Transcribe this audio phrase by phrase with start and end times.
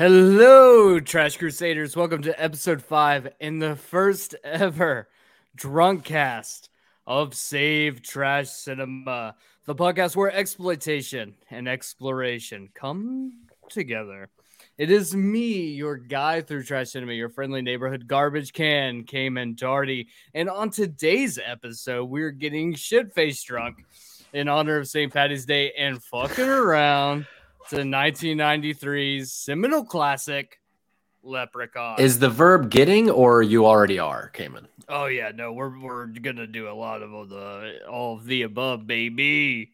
[0.00, 1.96] Hello, Trash Crusaders.
[1.96, 5.08] Welcome to episode five in the first ever
[5.56, 6.70] drunk cast
[7.06, 9.34] of Save Trash Cinema,
[9.64, 14.28] the podcast where exploitation and exploration come together.
[14.76, 20.06] It is me, your guy through Trash Cinema, your friendly neighborhood garbage can, Cayman Darty.
[20.34, 23.84] And on today's episode, we're getting shit faced drunk
[24.32, 25.12] in honor of St.
[25.12, 27.26] Patty's Day and fucking around
[27.70, 30.60] to 1993's seminal classic,
[31.22, 32.00] Leprechaun.
[32.00, 34.66] Is the verb getting or you already are, Cayman?
[34.88, 38.86] Oh yeah, no, we're we're gonna do a lot of the all of the above,
[38.86, 39.72] baby.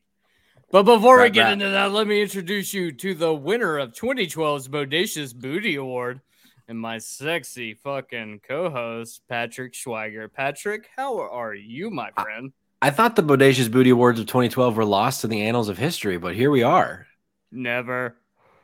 [0.73, 4.67] But before we get into that, let me introduce you to the winner of 2012's
[4.67, 6.21] Bodacious Booty Award
[6.67, 10.31] and my sexy fucking co-host, Patrick Schweiger.
[10.33, 12.53] Patrick, how are you, my friend?
[12.83, 16.19] I thought the Bodacious Booty Awards of 2012 were lost in the annals of history,
[16.19, 17.07] but here we are.
[17.53, 18.17] Never.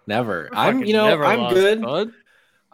[0.08, 0.50] Never.
[0.52, 1.82] I'm, you know, I'm lost, good.
[1.82, 2.12] bud.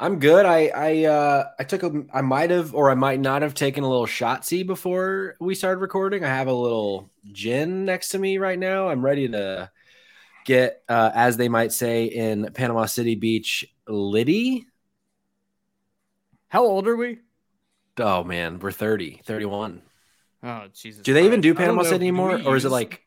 [0.01, 0.47] I'm good.
[0.47, 3.83] I, I, uh, I took a, I might have, or I might not have taken
[3.83, 6.25] a little shotsy before we started recording.
[6.25, 8.89] I have a little gin next to me right now.
[8.89, 9.71] I'm ready to
[10.45, 14.69] get, uh, as they might say in Panama City Beach, Liddy.
[16.49, 17.19] How old are we?
[17.99, 19.83] Oh man, we're 30, 31.
[20.45, 21.03] Oh Jesus!
[21.03, 21.83] Do they even do Panama.
[21.83, 23.03] City anymore, or is it like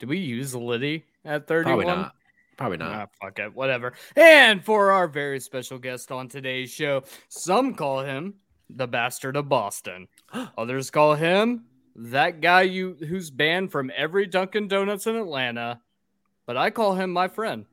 [0.00, 1.64] Do we use Liddy at 31?
[1.64, 2.14] probably not?
[2.60, 2.92] Probably not.
[2.92, 3.94] Ah, fuck it, whatever.
[4.14, 8.34] And for our very special guest on today's show, some call him
[8.68, 10.08] the bastard of Boston.
[10.58, 11.64] Others call him
[11.96, 15.80] that guy you who's banned from every Dunkin' Donuts in Atlanta.
[16.44, 17.64] But I call him my friend,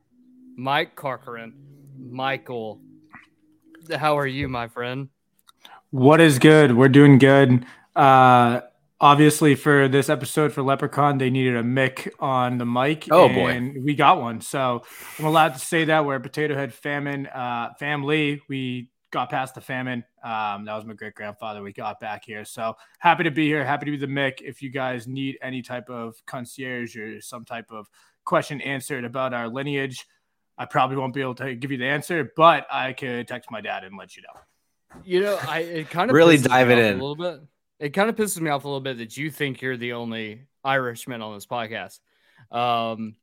[0.56, 1.52] Mike Corcoran.
[1.98, 2.80] Michael,
[3.94, 5.10] how are you, my friend?
[5.90, 6.74] What is good?
[6.74, 7.66] We're doing good.
[7.94, 8.62] Uh,
[9.00, 13.06] obviously, for this episode for Leprechaun, they needed a mic on the mic.
[13.10, 13.50] Oh, boy.
[13.50, 14.40] and we got one.
[14.40, 14.82] So
[15.18, 18.42] I'm allowed to say that we're a Potato Head famine uh, family.
[18.48, 20.04] We got past the famine.
[20.22, 21.62] Um, that was my great grandfather.
[21.62, 22.44] We got back here.
[22.44, 23.64] So happy to be here.
[23.64, 24.42] Happy to be the mic.
[24.44, 27.88] If you guys need any type of concierge or some type of
[28.24, 30.06] question answered about our lineage,
[30.58, 33.60] I probably won't be able to give you the answer, but I could text my
[33.60, 34.40] dad and let you know.
[35.04, 36.98] You know, I it kind of Really dive it in.
[36.98, 37.40] a little bit.
[37.78, 40.46] It kind of pisses me off a little bit that you think you're the only
[40.64, 42.00] Irishman on this podcast.
[42.50, 43.16] Um,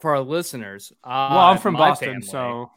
[0.00, 2.70] for our listeners, uh, Well, I'm from Boston, family- so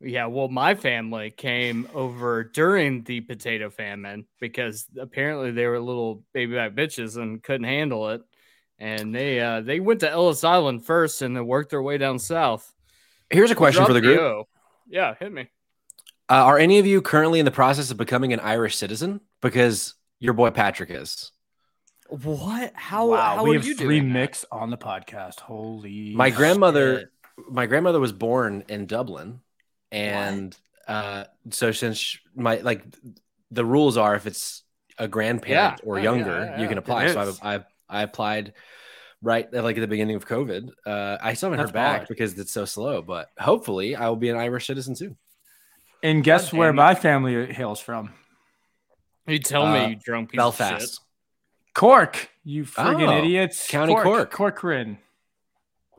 [0.00, 0.26] yeah.
[0.26, 6.54] Well, my family came over during the potato famine because apparently they were little baby
[6.54, 8.22] back bitches and couldn't handle it,
[8.78, 12.18] and they uh, they went to Ellis Island first and then worked their way down
[12.18, 12.72] south.
[13.28, 14.46] Here's a question for the group.
[14.88, 15.48] Yeah, hit me.
[16.28, 19.20] Uh, are any of you currently in the process of becoming an Irish citizen?
[19.42, 21.32] Because your boy Patrick is.
[22.08, 22.72] What?
[22.74, 23.08] How?
[23.10, 24.18] wow, how we are have you three doing that?
[24.20, 25.40] mix on the podcast.
[25.40, 27.08] Holy, My grandmother, shit.
[27.50, 29.40] my grandmother was born in Dublin,
[29.92, 30.56] and
[30.88, 32.82] uh, so since my like
[33.50, 34.62] the rules are, if it's
[34.98, 35.88] a grandparent Yeah.
[35.88, 36.68] or Yeah, younger, yeah, you yeah.
[36.68, 37.12] can It apply.
[37.12, 37.34] So.
[37.42, 38.54] I, I I applied
[39.22, 40.68] right like at the beginning of COVID.
[40.84, 42.08] Uh, I still haven't That's heard back baller.
[42.08, 45.16] because it's so slow, but hopefully I will be an Irish citizen soon.
[46.02, 46.82] And guess God where damn it.
[46.82, 48.14] my family hails from?
[49.26, 51.00] You tell Uh, me, you drunk piece Belfast.
[51.74, 52.30] Cork.
[52.44, 53.68] You friggin' Oh, idiots.
[53.68, 54.30] County Cork.
[54.30, 54.98] Corcoran.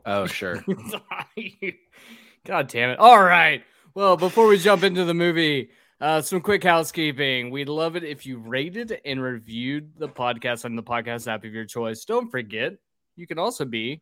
[0.06, 0.64] Oh sure.
[2.46, 3.00] God damn it.
[3.00, 3.64] All right.
[3.94, 7.52] Well, before we jump into the movie, uh, some quick housekeeping.
[7.52, 11.54] We'd love it if you rated and reviewed the podcast on the podcast app of
[11.54, 12.04] your choice.
[12.06, 12.74] Don't forget,
[13.16, 14.02] you can also be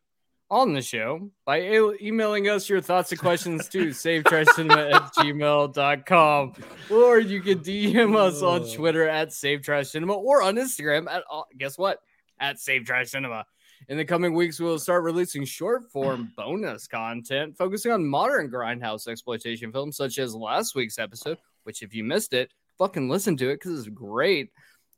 [0.50, 6.54] on the show by e- emailing us your thoughts and questions to savetrashcinema at gmail.com.
[6.90, 11.22] Or you can DM us on Twitter at savetrashcinema or on Instagram at,
[11.56, 11.98] guess what?
[12.40, 13.44] At savetrashcinema.
[13.88, 19.08] In the coming weeks, we'll start releasing short form bonus content focusing on modern grindhouse
[19.08, 23.50] exploitation films, such as last week's episode, which, if you missed it, fucking listen to
[23.50, 24.50] it because it's great.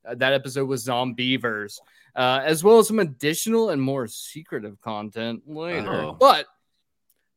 [0.07, 1.79] Uh, that episode was Zombeavers,
[2.15, 5.93] uh, as well as some additional and more secretive content later.
[5.93, 6.17] Oh.
[6.19, 6.47] But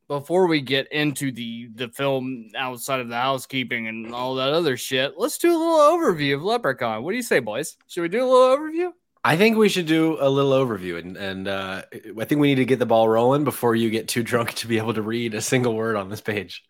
[0.07, 4.77] before we get into the the film outside of the housekeeping and all that other
[4.77, 7.03] shit, let's do a little overview of Leprechaun.
[7.03, 7.77] What do you say, boys?
[7.87, 8.91] Should we do a little overview?
[9.23, 11.81] I think we should do a little overview, and and uh,
[12.19, 14.67] I think we need to get the ball rolling before you get too drunk to
[14.67, 16.63] be able to read a single word on this page.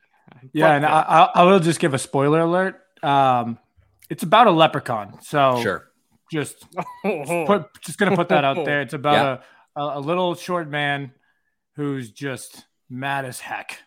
[0.53, 0.85] Yeah, Fuck and.
[0.85, 2.81] I, I, I will just give a spoiler alert.
[3.03, 3.59] Um,
[4.09, 5.21] it's about a leprechaun.
[5.21, 5.87] So Sure.
[6.31, 6.65] Just
[7.03, 8.81] put just gonna put that out there.
[8.81, 9.41] It's about
[9.75, 9.81] Yeah.
[9.83, 11.11] a, a a little short man
[11.75, 13.79] who's just mad as heck.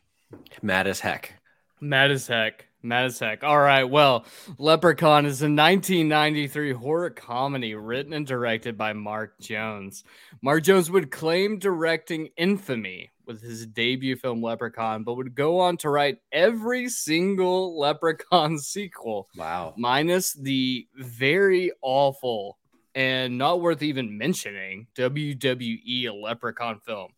[0.62, 1.34] Mad as heck.
[1.80, 2.67] Mad as heck.
[2.82, 3.42] Mad as heck.
[3.42, 3.84] All right.
[3.84, 4.24] Well,
[4.56, 10.04] Leprechaun is a 1993 horror comedy written and directed by Mark Jones.
[10.42, 15.76] Mark Jones would claim directing infamy with his debut film Leprechaun, but would go on
[15.78, 19.28] to write every single Leprechaun sequel.
[19.36, 19.74] Wow.
[19.76, 22.58] Minus the very awful
[22.94, 27.12] and not worth even mentioning WWE Leprechaun film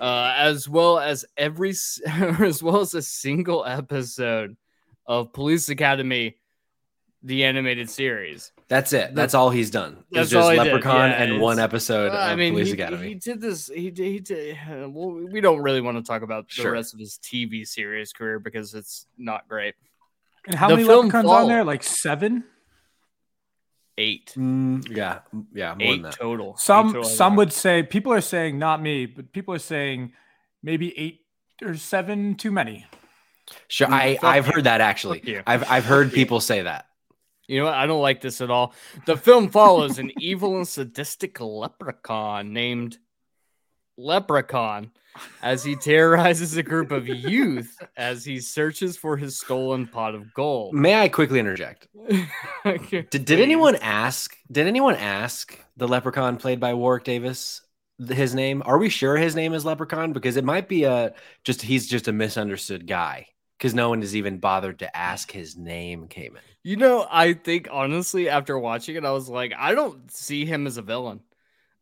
[0.00, 1.70] uh, as well as every
[2.06, 4.56] as well as a single episode
[5.06, 6.36] of Police Academy,
[7.22, 8.52] the animated series.
[8.68, 9.14] That's it.
[9.14, 10.04] That's all he's done.
[10.10, 10.64] That's It's just all he did.
[10.66, 13.08] Leprechaun Yeah, and one episode Uh, of I mean, Police he, Academy.
[13.08, 13.68] he did this.
[13.68, 14.06] He did.
[14.06, 14.58] He did
[14.94, 16.72] well, we don't really want to talk about the Sure.
[16.72, 19.74] rest of his TV series career because it's not great.
[20.46, 21.64] And how The many film leprechauns followed- on there?
[21.64, 22.44] Like seven.
[23.96, 25.20] Eight, Mm, yeah,
[25.54, 26.14] yeah, more than eight that.
[26.14, 26.50] total.
[26.56, 27.38] Eight Some total, some think.
[27.38, 30.12] would say people are saying not me, but people are saying
[30.64, 31.20] maybe eight
[31.62, 32.86] or seven too many.
[33.68, 35.42] Sure, I I've heard that actually.
[35.46, 36.86] I've I've heard people say that.
[37.46, 37.74] You know what?
[37.74, 38.72] I don't like this at all.
[39.04, 42.98] The film follows an evil and sadistic leprechaun named
[43.98, 44.90] Leprechaun
[45.42, 50.32] as he terrorizes a group of youth as he searches for his stolen pot of
[50.34, 50.74] gold.
[50.74, 51.86] May I quickly interject?
[52.64, 54.36] Did, did anyone ask?
[54.50, 57.60] Did anyone ask the leprechaun played by Warwick Davis
[57.98, 58.62] his name?
[58.64, 60.12] Are we sure his name is Leprechaun?
[60.12, 61.14] Because it might be a
[61.44, 63.28] just he's just a misunderstood guy.
[63.58, 66.42] Because no one has even bothered to ask his name, Cayman.
[66.62, 70.66] You know, I think honestly, after watching it, I was like, I don't see him
[70.66, 71.20] as a villain.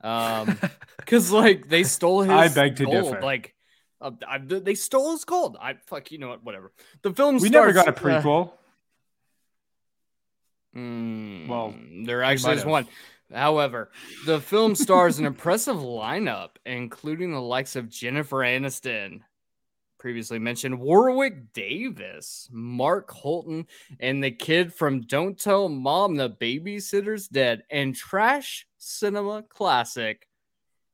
[0.02, 0.58] Um,
[0.98, 2.30] because like they stole his.
[2.30, 3.04] I beg to gold.
[3.04, 3.22] differ.
[3.22, 3.54] Like,
[4.00, 5.56] uh, I, they stole his gold.
[5.60, 6.10] I fuck.
[6.10, 6.44] You know what?
[6.44, 6.72] Whatever.
[7.02, 7.38] The film.
[7.38, 8.52] We never got a uh, prequel.
[10.76, 11.74] Mm, Well,
[12.04, 12.86] there actually is one.
[13.32, 13.90] However,
[14.26, 19.20] the film stars an impressive lineup, including the likes of Jennifer Aniston,
[20.02, 23.68] previously mentioned, Warwick Davis, Mark Holton,
[24.00, 30.26] and the kid from Don't Tell Mom the Babysitter's Dead, and trash cinema classic,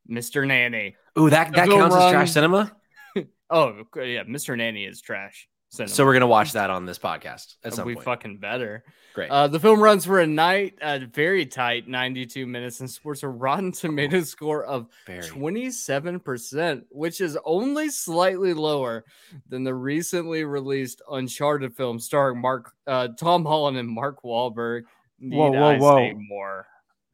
[0.09, 0.47] Mr.
[0.47, 0.95] Nanny.
[1.19, 2.77] Ooh, that, that counts as trash cinema.
[3.51, 4.55] Oh, yeah, Mr.
[4.59, 5.95] Nanny is trash cinema.
[5.95, 8.05] So we're gonna watch that on this podcast at some we point.
[8.05, 8.85] fucking better.
[9.15, 9.31] Great.
[9.31, 13.29] Uh, the film runs for a night, uh, very tight, 92 minutes, and sports a
[13.29, 19.05] Rotten Tomatoes score of 27%, which is only slightly lower
[19.49, 24.83] than the recently released Uncharted film starring Mark, uh, Tom Holland and Mark Wahlberg.
[25.19, 25.97] Need Whoa, whoa, I whoa.
[25.97, 26.67] say more?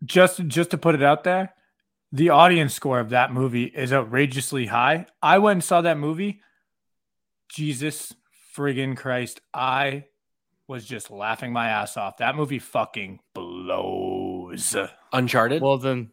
[0.05, 1.55] Just just to put it out there,
[2.13, 5.07] the audience score of that movie is outrageously high.
[5.23, 6.43] I went and saw that movie.
[7.49, 8.13] Jesus
[8.57, 9.41] friggin' Christ.
[9.53, 10.05] I
[10.69, 12.17] was just laughing my ass off.
[12.19, 14.75] That movie fucking blows.
[15.13, 15.63] Uncharted.
[15.63, 16.11] Well, then,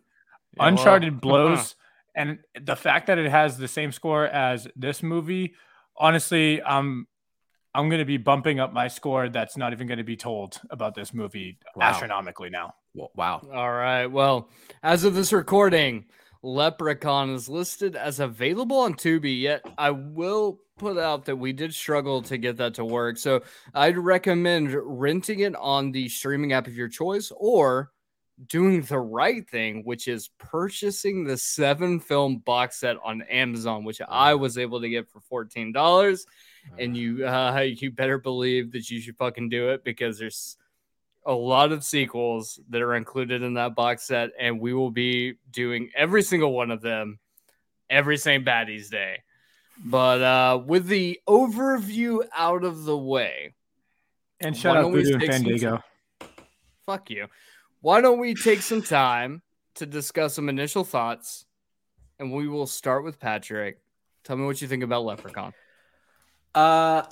[0.57, 1.75] yeah, well, Uncharted blows.
[2.15, 5.53] and the fact that it has the same score as this movie,
[5.97, 7.07] honestly, um,
[7.73, 10.59] I'm going to be bumping up my score that's not even going to be told
[10.69, 11.85] about this movie Wow.
[11.87, 12.73] astronomically now.
[12.93, 13.41] Wow.
[13.53, 14.07] All right.
[14.07, 14.49] Well,
[14.83, 16.05] as of this recording,
[16.43, 19.41] Leprechaun is listed as available on Tubi.
[19.41, 23.17] Yet I will put out that we did struggle to get that to work.
[23.17, 23.43] So
[23.73, 27.91] I'd recommend renting it on the streaming app of your choice or
[28.47, 34.01] doing the right thing, which is purchasing the seven film box set on Amazon, which
[34.07, 36.25] I was able to get for fourteen dollars.
[36.77, 40.57] And you, uh, you better believe that you should fucking do it because there's
[41.25, 45.35] a lot of sequels that are included in that box set, and we will be
[45.51, 47.19] doing every single one of them
[47.89, 48.45] every St.
[48.45, 49.21] Baddies Day.
[49.83, 53.53] But uh, with the overview out of the way,
[54.39, 55.83] And shout out don't we Voodoo and take some Fandango.
[56.85, 57.27] fuck you.
[57.81, 59.41] Why don't we take some time
[59.75, 61.45] to discuss some initial thoughts?
[62.19, 63.79] And we will start with Patrick.
[64.23, 65.53] Tell me what you think about Leprechaun.
[66.53, 67.03] Uh,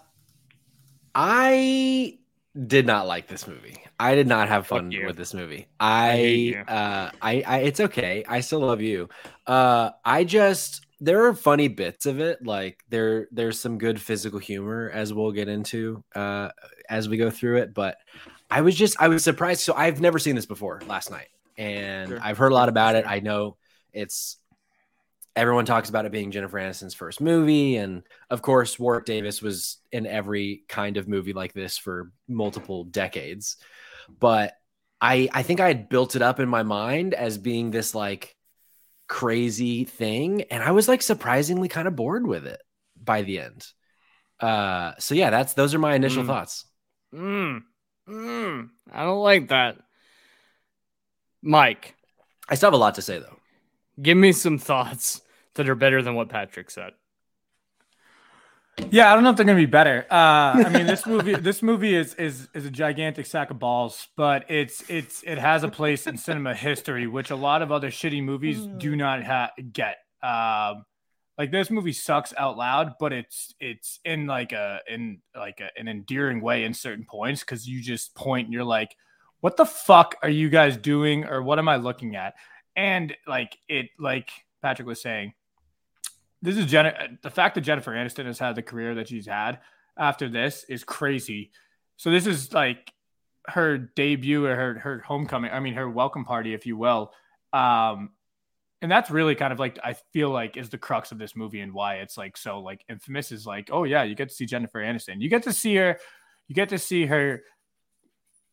[1.16, 2.20] I
[2.68, 3.78] did not like this movie.
[4.00, 5.68] I did not have fun with this movie.
[5.80, 8.24] I I, uh, I, I, it's okay.
[8.28, 9.10] I still love you.
[9.46, 12.46] Uh, I just there are funny bits of it.
[12.46, 16.50] Like there, there's some good physical humor as we'll get into uh
[16.90, 17.74] as we go through it.
[17.74, 17.98] But
[18.50, 19.62] I was just I was surprised.
[19.62, 22.20] So I've never seen this before last night, and Sure.
[22.22, 23.06] I've heard a lot about it.
[23.08, 23.58] I know
[23.94, 24.38] it's
[25.40, 29.78] everyone talks about it being Jennifer Aniston's first movie, and of course, Warwick Davis was
[29.92, 33.58] in every kind of movie like this for multiple decades.
[34.20, 34.54] But
[35.02, 38.36] I, I think I had built it up in my mind as being this like
[39.08, 42.62] crazy thing, and I was like surprisingly kind of bored with it
[43.02, 43.66] by the end.
[44.40, 46.28] Uh, so yeah, that's those are my initial Mm.
[46.28, 46.66] thoughts.
[47.14, 47.64] Mm,
[48.08, 49.78] mm, I don't like that.
[51.42, 51.96] Mike,
[52.50, 53.38] I still have a lot to say though.
[54.02, 55.22] give me some thoughts
[55.60, 56.94] that are better than what Patrick said.
[58.92, 60.06] Yeah, I don't know if they're gonna be better.
[60.10, 64.08] Uh, I mean, this movie, this movie is is is a gigantic sack of balls,
[64.16, 67.90] but it's it's it has a place in cinema history, which a lot of other
[67.90, 69.98] shitty movies do not ha- get.
[70.24, 70.86] Um,
[71.38, 75.70] like this movie sucks out loud, but it's it's in like a in like a,
[75.78, 78.96] an endearing way in certain points because you just point and you're like,
[79.42, 82.36] what the fuck are you guys doing, or what am I looking at?
[82.78, 85.34] And like it, like Patrick was saying,
[86.42, 89.60] this is Jen- the fact that Jennifer Aniston has had the career that she's had
[89.98, 91.52] after this is crazy.
[91.98, 92.92] So this is like
[93.48, 95.52] her debut or her her homecoming.
[95.52, 97.12] I mean, her welcome party, if you will.
[97.52, 98.12] Um,
[98.82, 101.60] and that's really kind of like I feel like is the crux of this movie
[101.60, 104.46] and why it's like so like infamous is like oh yeah you get to see
[104.46, 105.98] Jennifer Aniston you get to see her
[106.48, 107.42] you get to see her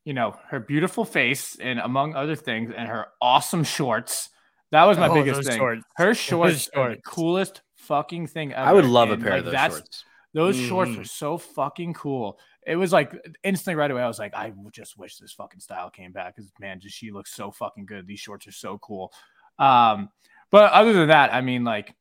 [0.05, 4.29] you know her beautiful face and among other things and her awesome shorts
[4.73, 5.85] that was my Oh, biggest thing shorts.
[5.97, 7.03] her shorts are the shorts.
[7.07, 10.05] coolest fucking thing ever I would love a pair like, of those that's- shorts.
[10.33, 10.99] those shorts Mhm.
[10.99, 12.39] were so fucking cool.
[12.67, 13.13] It was like
[13.43, 14.03] instantly right away.
[14.03, 17.11] I was like, I just wish this fucking style came back because man, just she
[17.13, 18.07] looks so fucking good.
[18.07, 19.13] These shorts are so cool.
[19.59, 20.11] Um,
[20.51, 21.95] but other than that, I mean, like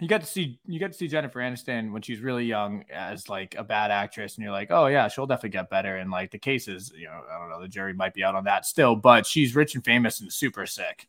[0.00, 3.28] you get to see you get to see Jennifer Aniston when she's really young as
[3.28, 5.96] like a bad actress, and you're like, oh yeah, she'll definitely get better.
[5.98, 8.44] And like the cases, you know, I don't know, the jury might be out on
[8.44, 11.06] that still, but she's rich and famous and super sick.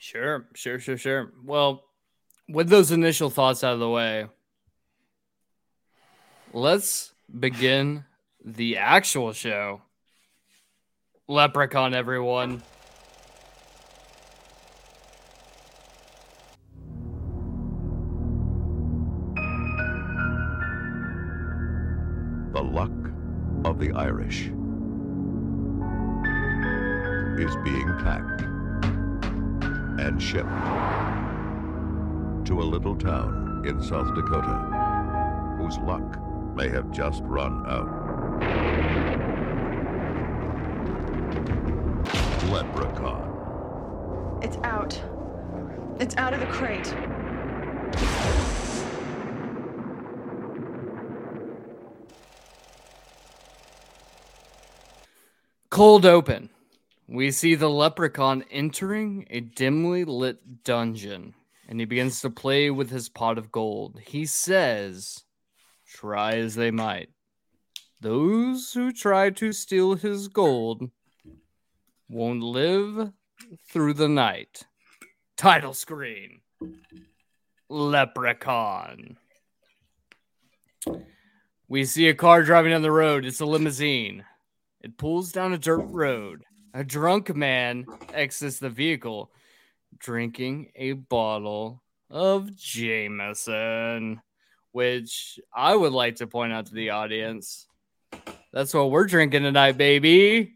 [0.00, 1.32] Sure, sure, sure, sure.
[1.44, 1.84] Well,
[2.48, 4.26] with those initial thoughts out of the way,
[6.52, 8.04] let's begin
[8.44, 9.82] the actual show.
[11.26, 12.62] Leprechaun, everyone.
[22.52, 22.90] The luck
[23.64, 24.50] of the Irish
[27.40, 28.42] is being packed
[29.98, 30.48] and shipped
[32.44, 36.20] to a little town in South Dakota whose luck
[36.54, 37.88] may have just run out.
[42.50, 44.40] Leprechaun.
[44.42, 45.02] It's out.
[45.98, 46.94] It's out of the crate.
[55.70, 56.50] Cold open.
[57.08, 61.34] We see the leprechaun entering a dimly lit dungeon
[61.68, 64.00] and he begins to play with his pot of gold.
[64.06, 65.24] He says,
[65.86, 67.10] Try as they might,
[68.00, 70.90] those who try to steal his gold
[72.08, 73.12] won't live
[73.70, 74.66] through the night.
[75.36, 76.40] Title screen
[77.68, 79.16] Leprechaun.
[81.66, 83.24] We see a car driving down the road.
[83.24, 84.24] It's a limousine.
[84.80, 86.44] It pulls down a dirt road.
[86.74, 89.30] A drunk man exits the vehicle,
[89.98, 94.20] drinking a bottle of Jameson,
[94.72, 97.66] which I would like to point out to the audience.
[98.52, 100.54] That's what we're drinking tonight, baby.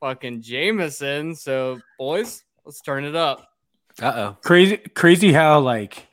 [0.00, 1.34] Fucking Jameson.
[1.34, 3.46] So, boys, let's turn it up.
[4.00, 4.36] Uh oh.
[4.42, 6.06] crazy crazy how like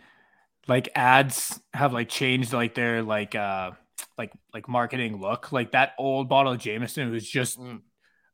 [0.68, 3.72] like ads have like changed like their like uh
[4.18, 7.82] like like marketing look like that old bottle of jameson was just Mm.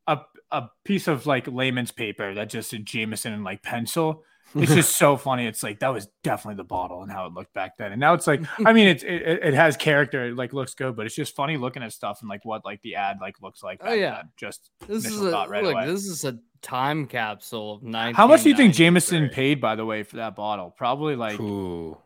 [0.08, 4.24] a, a piece of like layman's paper that just said jameson in like pencil
[4.56, 7.54] it's just so funny it's like that was definitely the bottle and how it looked
[7.54, 10.36] back then and now it's like i mean it's it, it it has character it
[10.36, 12.96] like looks good but it's just funny looking at stuff and like what like the
[12.96, 14.16] ad like looks like Oh, yeah.
[14.18, 14.30] then.
[14.38, 15.88] just This is Initial a, thought right look, away.
[15.88, 18.14] this is a time capsule of nine.
[18.14, 21.40] how much do you think jameson paid by the way for that bottle probably like
[21.40, 21.98] Ooh.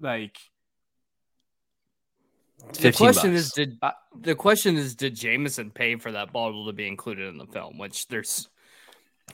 [0.00, 0.36] like
[2.74, 3.46] The question bucks.
[3.46, 3.78] is, did
[4.20, 7.78] the question is, did Jameson pay for that bottle to be included in the film?
[7.78, 8.49] Which there's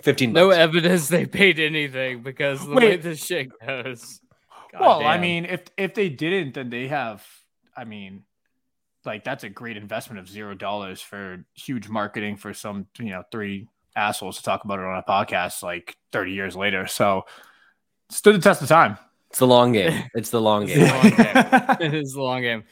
[0.03, 0.59] 15 no bucks.
[0.59, 3.03] evidence they paid anything because the way Wait.
[3.03, 4.21] this shit goes.
[4.79, 7.25] well, I mean, if if they didn't, then they have.
[7.77, 8.25] I mean,
[9.05, 13.23] like that's a great investment of zero dollars for huge marketing for some you know
[13.31, 16.87] three assholes to talk about it on a podcast like thirty years later.
[16.87, 17.25] So
[18.11, 18.99] stood the test of time.
[19.31, 20.05] It's the long game.
[20.15, 20.83] It's the long game.
[20.83, 21.17] a long game.
[21.81, 22.65] it is the long game.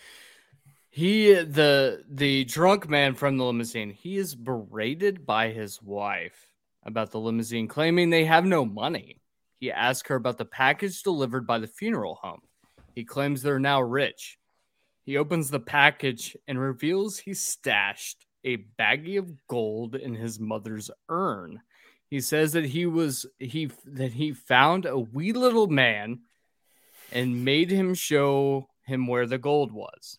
[0.90, 3.90] He the the drunk man from the limousine.
[3.90, 6.53] He is berated by his wife
[6.84, 9.20] about the limousine, claiming they have no money.
[9.60, 12.42] He asks her about the package delivered by the funeral home.
[12.94, 14.38] He claims they're now rich.
[15.04, 20.90] He opens the package and reveals he stashed a baggie of gold in his mother's
[21.08, 21.60] urn.
[22.08, 26.20] He says that he was he that he found a wee little man
[27.10, 30.18] and made him show him where the gold was.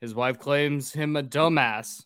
[0.00, 2.04] His wife claims him a dumbass,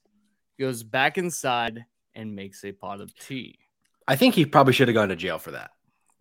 [0.58, 1.84] goes back inside
[2.14, 3.58] and makes a pot of tea.
[4.08, 5.70] I think he probably should have gone to jail for that.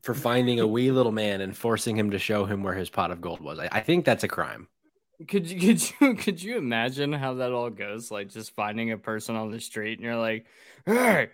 [0.02, 0.22] For mm-hmm.
[0.22, 3.22] finding a wee little man and forcing him to show him where his pot of
[3.22, 3.60] gold was.
[3.60, 4.68] I, I think that's a crime.
[5.28, 8.10] Could you could you could you imagine how that all goes?
[8.10, 10.46] Like just finding a person on the street and you're like,
[10.86, 11.30] hey,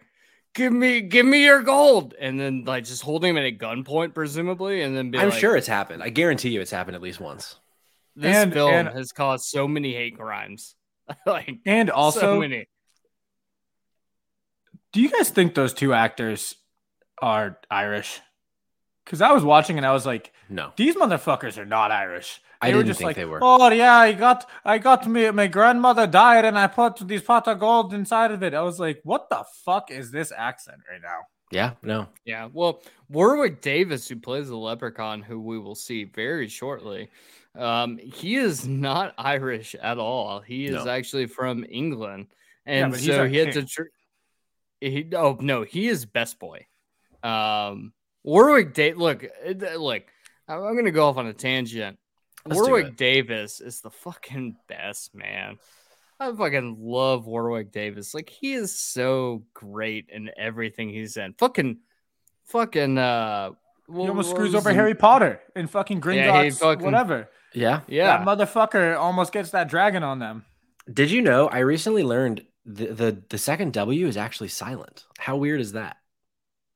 [0.53, 4.13] give me give me your gold, and then like just holding him at a gunpoint,
[4.13, 6.03] presumably, and then be I'm like, sure it's happened.
[6.03, 7.59] I guarantee you, it's happened at least once.
[8.15, 10.75] this And- film and- has caused so many hate crimes.
[11.25, 12.67] like And so also, many.
[14.97, 16.55] Do you guys think those two actors
[17.21, 18.19] are Irish?
[19.05, 22.41] Because I was watching and I was like, No, these motherfuckers are not Irish.
[22.59, 23.37] I They were didn't just think like, they were.
[23.43, 25.29] Oh yeah, I got, I got me.
[25.29, 28.55] My grandmother died, and I put these pot of gold inside of it.
[28.55, 31.19] I was like, what the fuck is this accent right now?
[31.51, 32.07] yeah, no.
[32.25, 37.09] Yeah, well, Warwick Davis, who plays the leprechaun, who we will see very shortly,
[37.53, 40.39] um, he is not Irish at all.
[40.39, 40.89] He is No.
[40.91, 42.25] actually from England,
[42.65, 43.63] and but he's so our he had to.
[43.63, 43.83] Tr-
[44.81, 46.65] he oh no, he is best boy.
[47.23, 47.93] Um,
[48.23, 49.25] Warwick Da- look,
[49.77, 50.03] look,
[50.47, 51.97] I'm I'm gonna go off on a tangent.
[52.45, 52.95] Let's Warwick.
[52.95, 55.57] Davis is the fucking best man.
[56.19, 58.13] I fucking love Warwick Davis.
[58.13, 61.33] Like he is so great in everything he's in.
[61.33, 61.77] Fucking,
[62.45, 62.97] fucking.
[62.97, 63.51] Uh,
[63.87, 67.29] He almost screws over Harry Potter in fucking Gringotts, Yeah, he fucking- whatever.
[67.53, 67.81] Yeah.
[67.87, 70.45] Yeah, That motherfucker almost gets that dragon on them.
[70.91, 71.47] Did you know?
[71.47, 75.05] I recently learned the the, the second W is actually silent.
[75.17, 75.97] How weird is that?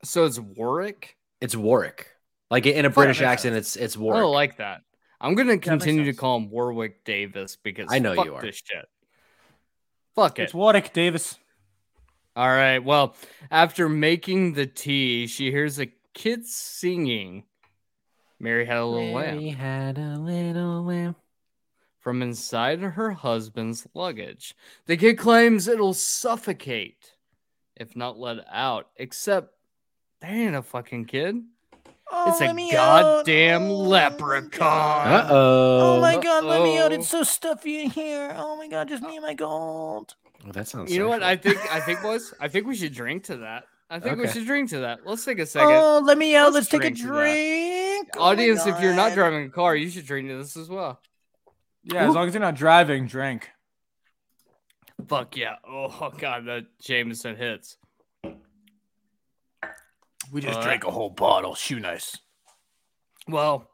[0.04, 1.18] so it's Warwick.
[1.42, 2.08] It's Warwick.
[2.50, 4.18] Like in a that British makes accent, it's it's Warwick.
[4.18, 4.82] I don't like that.
[5.20, 8.42] I'm gonna continue to call him Warwick Davis because I know fuck you are.
[8.42, 8.86] this shit.
[10.16, 10.44] Fuck it.
[10.44, 11.38] It's Warwick Davis.
[12.36, 12.80] All right.
[12.80, 13.16] Well,
[13.52, 17.44] after making the tea, she hears a kid singing.
[18.40, 19.36] Mary had a little lamb.
[19.38, 21.16] Mary had a little lamb.
[22.02, 24.56] From inside her husband's luggage.
[24.88, 27.14] The kid claims it'll suffocate
[27.82, 29.56] if not let out, except
[30.22, 31.44] there ain't a fucking kid.
[32.14, 35.08] it's a goddamn leprechaun.
[35.08, 35.98] Uh oh.
[35.98, 36.94] Oh my god, let me out.
[36.94, 38.34] It's so stuffy in here.
[38.38, 40.16] Oh my god, just me and my gold.
[40.54, 40.94] that sounds.
[40.94, 41.24] You know what?
[41.24, 43.64] I think I think boys, I think we should drink to that.
[43.90, 45.00] I think we should drink to that.
[45.06, 45.74] Let's take a second.
[45.74, 46.54] Oh, let me out.
[46.54, 49.90] Let's Let's, take a drink to Oh Audience, if you're not driving a car, you
[49.90, 51.02] should drink to this as well.
[51.84, 53.50] Yeah, as long as you're not driving, drink.
[55.08, 55.56] Fuck yeah.
[55.68, 57.78] Oh god, that Jameson hits.
[60.32, 61.56] We just just drank drank a whole bottle.
[61.56, 62.18] Shoe nice.
[63.28, 63.68] Well,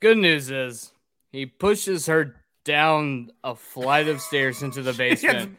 [0.00, 0.92] good news is
[1.30, 5.56] he pushes her down a flight of stairs into the She gets, basement.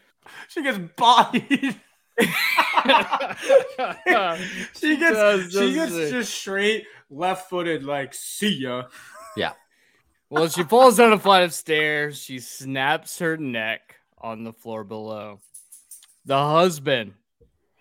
[0.49, 1.79] she gets bodied.
[4.75, 8.83] she gets she gets just straight left footed like see ya.
[10.33, 12.19] Well, she falls down a flight of stairs.
[12.19, 15.41] She snaps her neck on the floor below.
[16.25, 17.13] The husband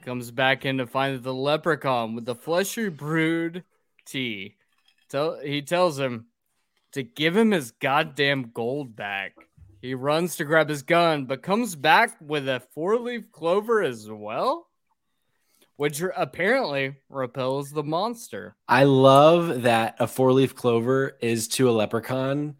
[0.03, 3.65] comes back in to find that the leprechaun with the fleshy brood
[4.05, 4.57] tea.
[5.09, 6.27] Tell, he tells him
[6.93, 9.33] to give him his goddamn gold back.
[9.81, 14.11] He runs to grab his gun, but comes back with a four leaf clover as
[14.11, 14.69] well,
[15.77, 18.55] which apparently repels the monster.
[18.69, 22.57] I love that a four leaf clover is to a leprechaun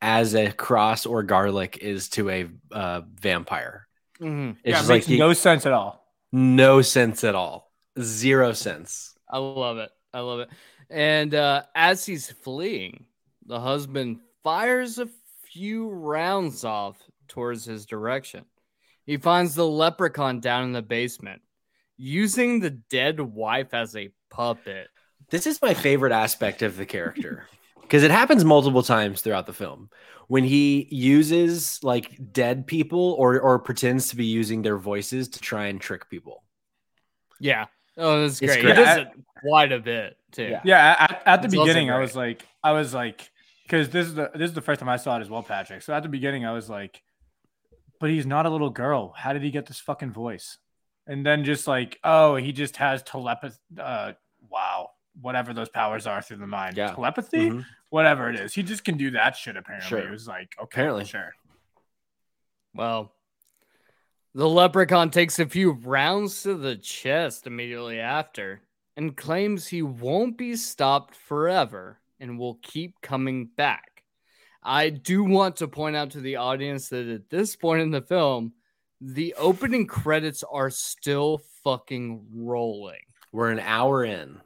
[0.00, 3.86] as a cross or garlic is to a uh, vampire.
[4.20, 4.52] Mhm.
[4.52, 6.06] It's yeah, just it like makes you- no sense at all.
[6.32, 7.70] no sense at all.
[8.00, 9.14] Zero sense.
[9.28, 9.90] I love it.
[10.14, 10.48] I love it.
[10.90, 13.04] And uh, as he's fleeing,
[13.46, 15.08] the husband fires a
[15.52, 16.96] few rounds off
[17.28, 18.44] towards his direction.
[19.04, 21.42] He finds the leprechaun down in the basement,
[22.02, 24.88] using the dead wife as a puppet.
[25.30, 27.46] This is my favorite aspect of the character
[27.80, 29.88] because it happens multiple times throughout the film
[30.26, 35.40] when he uses like dead people or or pretends to be using their voices to
[35.40, 36.42] try and trick people.
[37.38, 37.66] Yeah.
[37.96, 38.62] Oh, that's It's great.
[38.64, 38.76] great.
[38.76, 39.08] He does it
[39.40, 40.44] quite a bit too.
[40.48, 40.60] Yeah.
[40.64, 43.30] Yeah, at, at the It's beginning, I was like, I was like,
[43.64, 45.82] because this is the this is the first time I saw it as well, Patrick.
[45.82, 47.00] So at the beginning, I was like,
[48.00, 49.12] but he's not a little girl.
[49.16, 50.58] How did he get this fucking voice?
[51.12, 53.58] And then just like, oh, he just has telepathy.
[53.78, 54.12] Uh,
[54.48, 54.88] wow,
[55.20, 56.78] whatever those powers are through the mind.
[56.78, 56.94] Yeah.
[56.94, 57.66] Telepathy, Mhm.
[57.90, 59.58] whatever it is, he just can do that shit.
[59.58, 59.98] Apparently, Sure.
[59.98, 61.04] it was like, okay, Apparently.
[61.04, 61.34] sure.
[62.72, 63.14] Well,
[64.34, 68.62] the leprechaun takes a few rounds to the chest immediately after
[68.96, 74.04] and claims he won't be stopped forever and will keep coming back.
[74.62, 78.00] I do want to point out to the audience that at this point in the
[78.00, 78.54] film,
[79.04, 83.00] the opening credits are still fucking rolling.
[83.32, 84.40] We're an hour in.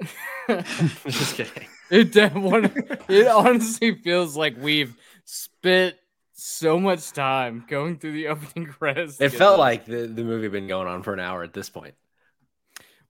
[0.48, 1.68] Just kidding.
[1.90, 5.96] It it honestly feels like we've spent
[6.32, 9.20] so much time going through the opening credits.
[9.20, 11.68] It felt like the, the movie had been going on for an hour at this
[11.68, 11.94] point.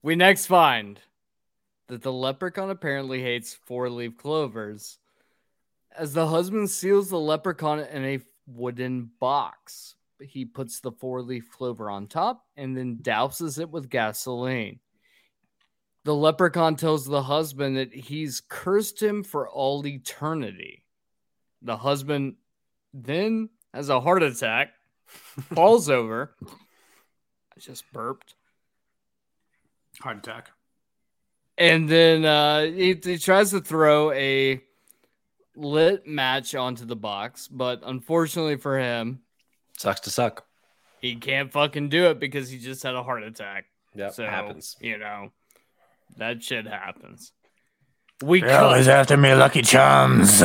[0.01, 0.99] We next find
[1.87, 4.97] that the leprechaun apparently hates four leaf clovers
[5.97, 9.94] as the husband seals the leprechaun in a wooden box.
[10.21, 14.79] He puts the four leaf clover on top and then douses it with gasoline.
[16.05, 20.83] The leprechaun tells the husband that he's cursed him for all eternity.
[21.63, 22.35] The husband
[22.93, 24.69] then has a heart attack,
[25.53, 26.35] falls over.
[26.45, 28.35] I just burped.
[29.99, 30.51] Heart attack.
[31.57, 34.61] And then uh, he, he tries to throw a
[35.55, 39.21] lit match onto the box, but unfortunately for him,
[39.77, 40.45] Sucks to suck.
[41.01, 43.65] he can't fucking do it because he just had a heart attack.
[43.93, 44.75] Yeah, so happens.
[44.79, 45.31] you know
[46.17, 47.31] that shit happens.
[48.23, 50.41] We They're always after me, Lucky Charms.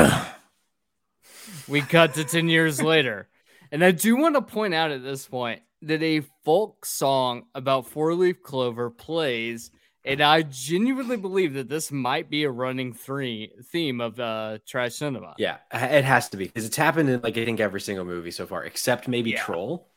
[1.68, 3.28] we cut to ten years later,
[3.70, 7.88] and I do want to point out at this point that a folk song about
[7.88, 9.70] four leaf clover plays.
[10.04, 14.94] And I genuinely believe that this might be a running three theme of uh, trash
[14.94, 15.34] cinema.
[15.36, 18.30] Yeah, it has to be because it's happened in like I think every single movie
[18.30, 19.42] so far, except maybe Yeah.
[19.42, 19.88] Troll.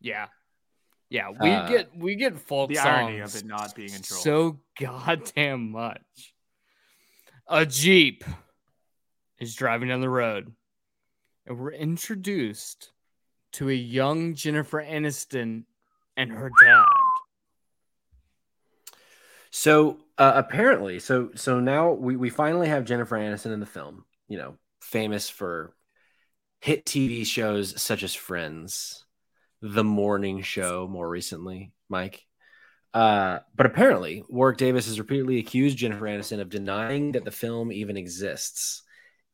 [0.00, 0.26] Yeah.
[1.10, 4.02] Yeah, we Uh, get we get folk the songs irony of it not being in
[4.02, 4.20] Troll.
[4.20, 6.34] so goddamn much.
[7.46, 8.24] A Jeep
[9.38, 10.52] is driving down the road,
[11.46, 12.92] and we're introduced
[13.52, 15.64] to a young Jennifer Aniston
[16.18, 16.84] and her dad.
[19.50, 24.04] So uh, apparently, so so now we we finally have Jennifer Aniston in the film.
[24.28, 25.74] You know, famous for
[26.60, 29.04] hit TV shows such as Friends,
[29.62, 32.24] The Morning Show, more recently, Mike.
[32.92, 37.70] Uh, but apparently, Warwick Davis has repeatedly accused Jennifer Aniston of denying that the film
[37.70, 38.82] even exists.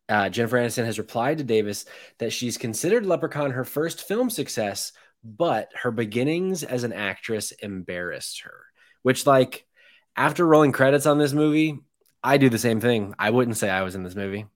[0.08, 1.86] Uh, Jennifer Aniston has replied to Davis
[2.18, 8.42] that she's considered Leprechaun her first film success, but her beginnings as an actress embarrassed
[8.42, 8.64] her.
[9.02, 9.66] Which, like,
[10.16, 11.78] after rolling credits on this movie,
[12.22, 13.14] I do the same thing.
[13.18, 14.46] I wouldn't say I was in this movie.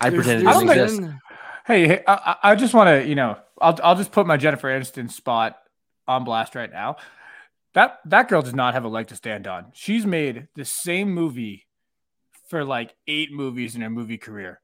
[0.00, 1.00] I There's- pretend it doesn't I don't exist.
[1.00, 1.20] been-
[1.66, 4.36] Hey, hey I, I I just want to, you know, I'll I'll just put my
[4.36, 5.56] Jennifer Aniston spot
[6.08, 6.96] on blast right now.
[7.74, 9.66] That that girl does not have a leg to stand on.
[9.74, 11.66] She's made the same movie
[12.48, 14.60] for like eight movies in her movie career.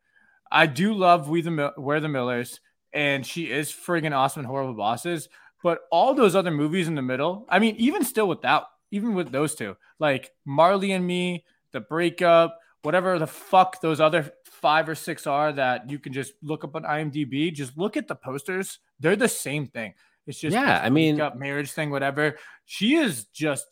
[0.50, 2.60] I do love We the Mil- We're the Millers,
[2.92, 5.28] and she is friggin' awesome in Horrible Bosses.
[5.62, 9.30] But all those other movies in the middle, I mean, even still without, even with
[9.32, 14.94] those two, like Marley and Me, The Breakup, whatever the fuck those other five or
[14.94, 17.52] six are that you can just look up on IMDb.
[17.52, 19.94] Just look at the posters; they're the same thing.
[20.26, 22.36] It's just Yeah, I mean- marriage thing, whatever.
[22.64, 23.66] She is just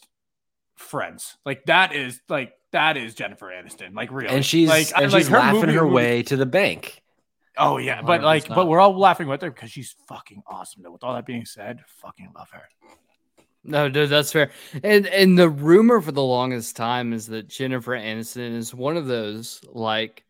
[0.76, 1.36] friends.
[1.44, 3.94] Like that is like that is Jennifer Aniston.
[3.94, 6.22] Like real, And she's like, I- and like, she's her laughing movie- her movie- way
[6.24, 7.00] to the bank.
[7.56, 10.82] Oh yeah, but like, but we're all laughing with her because she's fucking awesome.
[10.82, 10.90] Though.
[10.90, 12.64] With all that being said, fucking love her.
[13.64, 14.50] No, dude, that's fair.
[14.82, 19.06] And and the rumor for the longest time is that Jennifer Aniston is one of
[19.06, 20.24] those like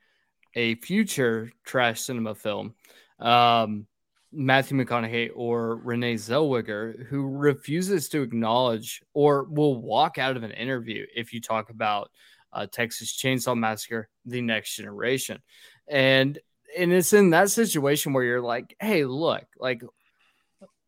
[0.54, 2.74] a future trash cinema film.
[3.18, 3.86] Um,
[4.30, 10.52] Matthew McConaughey or Renee Zellweger, who refuses to acknowledge or will walk out of an
[10.52, 12.10] interview if you talk about
[12.52, 15.42] uh, Texas Chainsaw Massacre: The Next Generation,
[15.88, 16.38] and
[16.78, 19.82] and it's in that situation where you're like, hey, look, like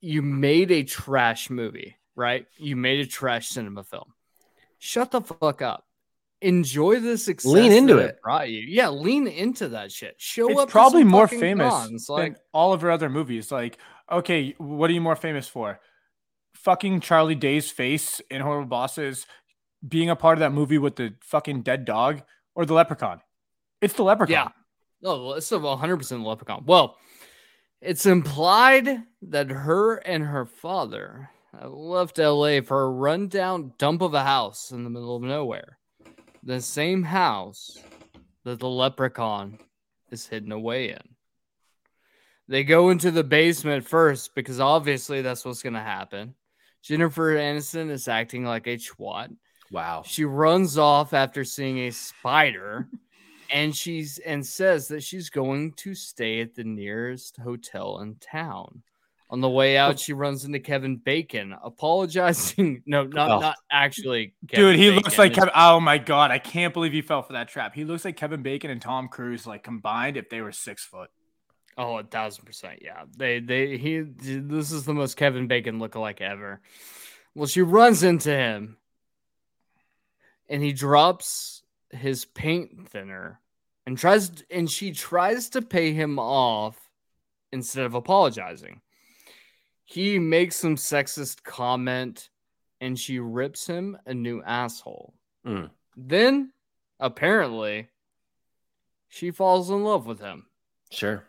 [0.00, 2.46] you made a trash movie, right?
[2.57, 4.12] You made a trash cinema film.
[4.79, 5.85] Shut the fuck up.
[6.42, 7.50] Enjoy the success.
[7.50, 8.22] Lean into that it.
[8.22, 8.88] Brought you, yeah.
[8.90, 10.16] Lean into that shit.
[10.18, 10.68] Show It's up.
[10.68, 13.50] to probably some more famous cons, Like, than all of her other movies.
[13.50, 13.79] Like,
[14.11, 15.81] okay, what are you more famous for?
[16.55, 19.26] Fucking Charlie Day's face in Horrible Bosses,
[19.87, 22.22] being a part of that movie with the fucking dead dog,
[22.55, 23.20] or the Leprechaun.
[23.81, 24.33] It's the Leprechaun.
[25.02, 25.09] Yeah.
[25.11, 26.64] oh, well, it's a 100 percent the Leprechaun.
[26.66, 26.96] Well,
[27.81, 34.14] it's implied that her and her father uh, left LA for a rundown dump of
[34.14, 35.79] a house in the middle of nowhere.
[36.42, 37.79] The same house
[38.45, 39.59] that the leprechaun
[40.11, 41.16] is hidden away in.
[42.49, 46.35] They go into the basement first because obviously that's what's going to happen.
[46.83, 49.35] Jennifer Aniston is acting like a twat.
[49.73, 50.05] Wow.
[50.07, 52.88] She runs off after seeing a spider
[53.51, 58.83] and she's and says that she's going to stay at the nearest hotel in town.
[59.28, 62.82] On the way out, she runs into Kevin Bacon, apologizing.
[62.86, 63.40] No, not Oh.
[63.40, 64.34] not actually.
[64.48, 64.96] Kevin Dude, he Bacon.
[65.02, 65.50] looks like Kevin.
[65.54, 67.74] Oh my god, I can't believe he fell for that trap.
[67.74, 71.10] He looks like Kevin Bacon and Tom Cruise, like combined, if they were six foot.
[71.76, 72.78] Oh, a thousand percent.
[72.82, 73.02] Yeah.
[73.16, 76.60] They they he this is the most Kevin Bacon lookalike ever.
[77.34, 78.76] Well, she runs into him
[80.48, 83.40] and he drops his paint thinner
[83.86, 86.78] and tries and she tries to pay him off
[87.52, 88.80] instead of apologizing.
[89.88, 92.29] He makes some sexist comment
[92.81, 95.14] and she rips him a new asshole.
[95.46, 95.70] Mm.
[95.96, 96.53] Then
[97.01, 97.88] apparently
[99.09, 100.46] she falls in love with him
[100.90, 101.25] Sure.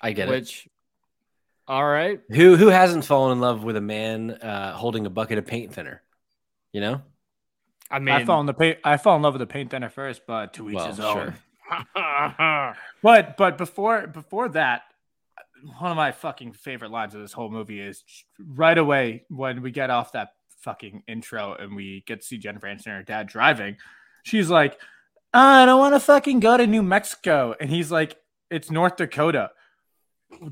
[0.00, 0.30] I get it.
[0.30, 0.68] which,
[1.66, 2.20] all right.
[2.30, 5.72] Who who hasn't fallen in love with a man uh, holding a bucket of paint
[5.72, 6.02] thinner?
[6.72, 7.02] You know?
[7.90, 8.78] I mean, I fall in the paint.
[8.84, 11.14] I fall in love with the paint thinner first, but to each Well, his own.
[11.14, 12.74] sure.
[13.02, 14.82] But but before before that,
[15.78, 18.04] one of my fucking favorite lines of this whole movie is
[18.38, 22.66] right away when we get off that fucking intro and we get to see Jennifer
[22.66, 23.76] Aniston and her dad driving.
[24.24, 24.78] She's like,
[25.32, 28.16] ah, I don't want to fucking go to New Mexico, and he's like,
[28.50, 29.50] it's North Dakota.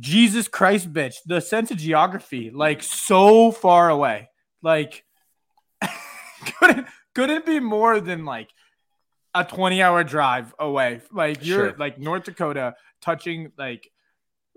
[0.00, 1.16] Jesus Christ, bitch!
[1.26, 4.30] The sense of geography, like so far away,
[4.62, 5.04] like
[6.58, 8.50] couldn't couldn't be more than like
[9.34, 11.00] a 20 hour drive away.
[11.10, 11.76] Like you're Sure.
[11.78, 13.90] like North Dakota touching like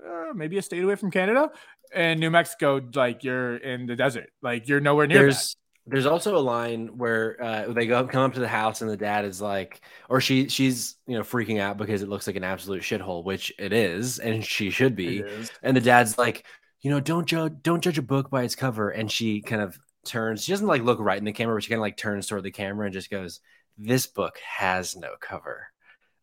[0.03, 1.51] uh, maybe a state away from Canada
[1.93, 4.29] and New Mexico, like you're in the desert.
[4.41, 5.55] Like you're nowhere near There's
[5.87, 8.97] there's also a line where uh, they go come up to the house and the
[8.97, 12.43] dad is like, or she she's you know freaking out because it looks like an
[12.43, 15.25] absolute shithole, which it is, and she should be.
[15.61, 16.45] And the dad's like,
[16.81, 18.89] you know, don't judge don't judge a book by its cover.
[18.89, 20.43] And she kind of turns.
[20.43, 22.43] She doesn't like look right in the camera, but she kind of like turns toward
[22.43, 23.39] the camera and just goes,
[23.77, 25.67] "This book has no cover."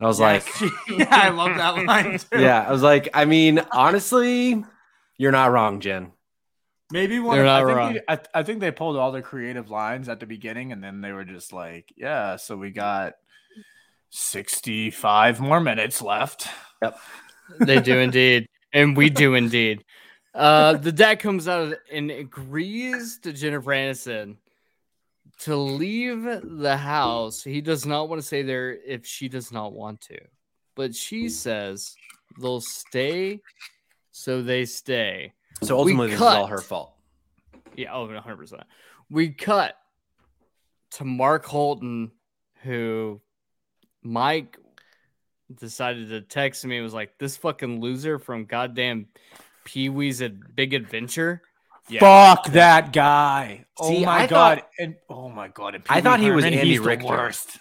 [0.03, 0.45] And I was like,
[0.89, 2.41] yeah, I love that line too.
[2.41, 4.65] "Yeah." I was like, I mean, honestly,
[5.17, 6.11] you're not wrong, Jen.
[6.91, 7.37] Maybe one.
[7.37, 7.93] They're of- I not think wrong.
[7.95, 11.03] They, I, I think they pulled all the creative lines at the beginning, and then
[11.03, 13.13] they were just like, "Yeah, so we got
[14.11, 16.49] sixty-five more minutes left."
[16.83, 16.99] Yep,
[17.61, 19.85] they do indeed, and we do indeed.
[20.35, 24.39] Uh, the dad comes out and agrees to Jennifer Aniston
[25.41, 27.43] to leave the house.
[27.43, 30.19] He does not want to stay there if she does not want to,
[30.77, 31.97] but she says
[32.41, 33.41] they'll stay,
[34.11, 35.33] so they stay.
[35.63, 36.95] So ultimately, this is all her fault.
[37.77, 38.63] Yeah, oh, 100%.
[39.11, 39.77] We cut
[40.93, 42.13] to Mark Holton,
[42.63, 43.21] who
[44.03, 44.59] Mike
[45.55, 49.07] decided to text me and was like, this fucking loser from goddamn
[49.65, 50.23] Pee Wee's
[50.55, 51.43] Big Adventure.
[51.89, 52.01] Yeah.
[52.35, 53.65] Fuck that guy!
[53.79, 54.59] Oh See, oh my I god!
[54.61, 55.75] thought- and oh my god!
[55.75, 57.07] And I thought he was Herman, Andy Richter.
[57.07, 57.59] worst.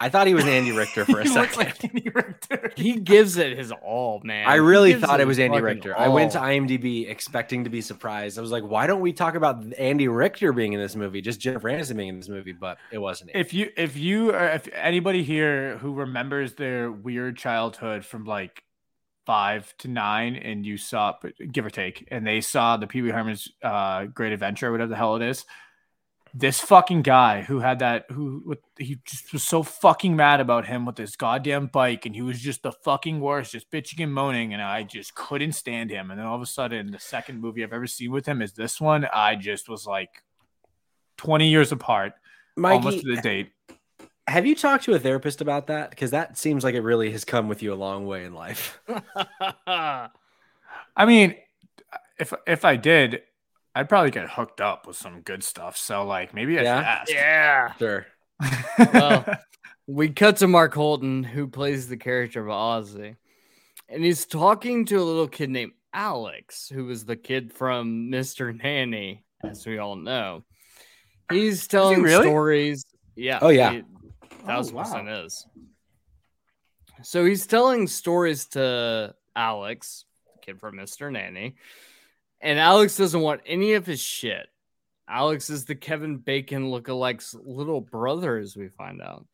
[0.00, 1.56] I thought he was Andy Richter for a He looks second.
[1.58, 2.72] like Andy Richter.
[2.76, 4.46] He gives it his all, man.
[4.46, 5.96] I really thought it was Andy Richter.
[5.96, 6.38] I went to.
[6.40, 8.36] IMDb expecting to be surprised.
[8.36, 11.40] I was like, why don't we talk about Andy Richter being in this movie, just
[11.40, 12.52] Jennifer Aniston being in this movie?
[12.52, 13.30] But it wasn't.
[13.30, 13.36] It.
[13.36, 18.62] if you if you are if anybody here who remembers their weird childhood from like
[19.26, 21.14] five to nine and you saw
[21.50, 25.16] give or take and they saw the pee-wee herman's uh great adventure whatever the hell
[25.16, 25.44] it is.
[26.36, 30.84] This fucking guy who had that who he just was so fucking mad about him
[30.84, 34.52] with this goddamn bike and he was just the fucking worst just bitching and moaning
[34.52, 36.10] and i just couldn't stand him.
[36.10, 38.52] And then all of a sudden the second movie i've ever seen with him is
[38.52, 39.06] this one.
[39.12, 40.22] I just was like
[41.18, 42.14] 20 years apart
[42.56, 43.52] almost Mikey, to the date
[44.26, 45.90] have you talked to a therapist about that?
[45.90, 48.80] Because that seems like it really has come with you a long way in life.
[49.66, 50.08] I
[51.06, 51.34] mean,
[52.18, 53.22] if if I did,
[53.74, 55.76] I'd probably get hooked up with some good stuff.
[55.76, 56.78] So like maybe I Yeah?
[56.78, 57.12] should ask.
[57.12, 57.72] yeah.
[57.74, 58.06] Sure.
[58.92, 59.26] Well,
[59.86, 63.16] we cut to Mark Holton, who plays the character of Ozzy,
[63.88, 68.56] and he's talking to a little kid named Alex, who was the kid from Mr.
[68.56, 70.44] Nanny, as we all know.
[71.30, 72.24] He's telling really?
[72.24, 72.84] stories.
[73.16, 73.38] Yeah.
[73.40, 73.72] Oh, yeah.
[73.72, 73.82] he-
[74.44, 74.82] Oh, thousand wow.
[74.82, 75.46] percent is.
[77.02, 80.04] So he's telling stories to Alex,
[80.42, 81.10] kid from Mr.
[81.10, 81.56] Nanny,
[82.40, 84.46] and Alex doesn't want any of his shit.
[85.08, 89.26] Alex is the Kevin Bacon lookalikes little brother, as we find out.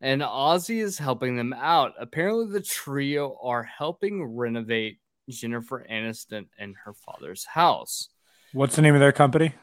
[0.00, 1.94] And Ozzy is helping them out.
[1.98, 4.98] Apparently, the trio are helping renovate
[5.30, 8.08] Jennifer Aniston and her father's house.
[8.52, 9.54] What's the name of their company?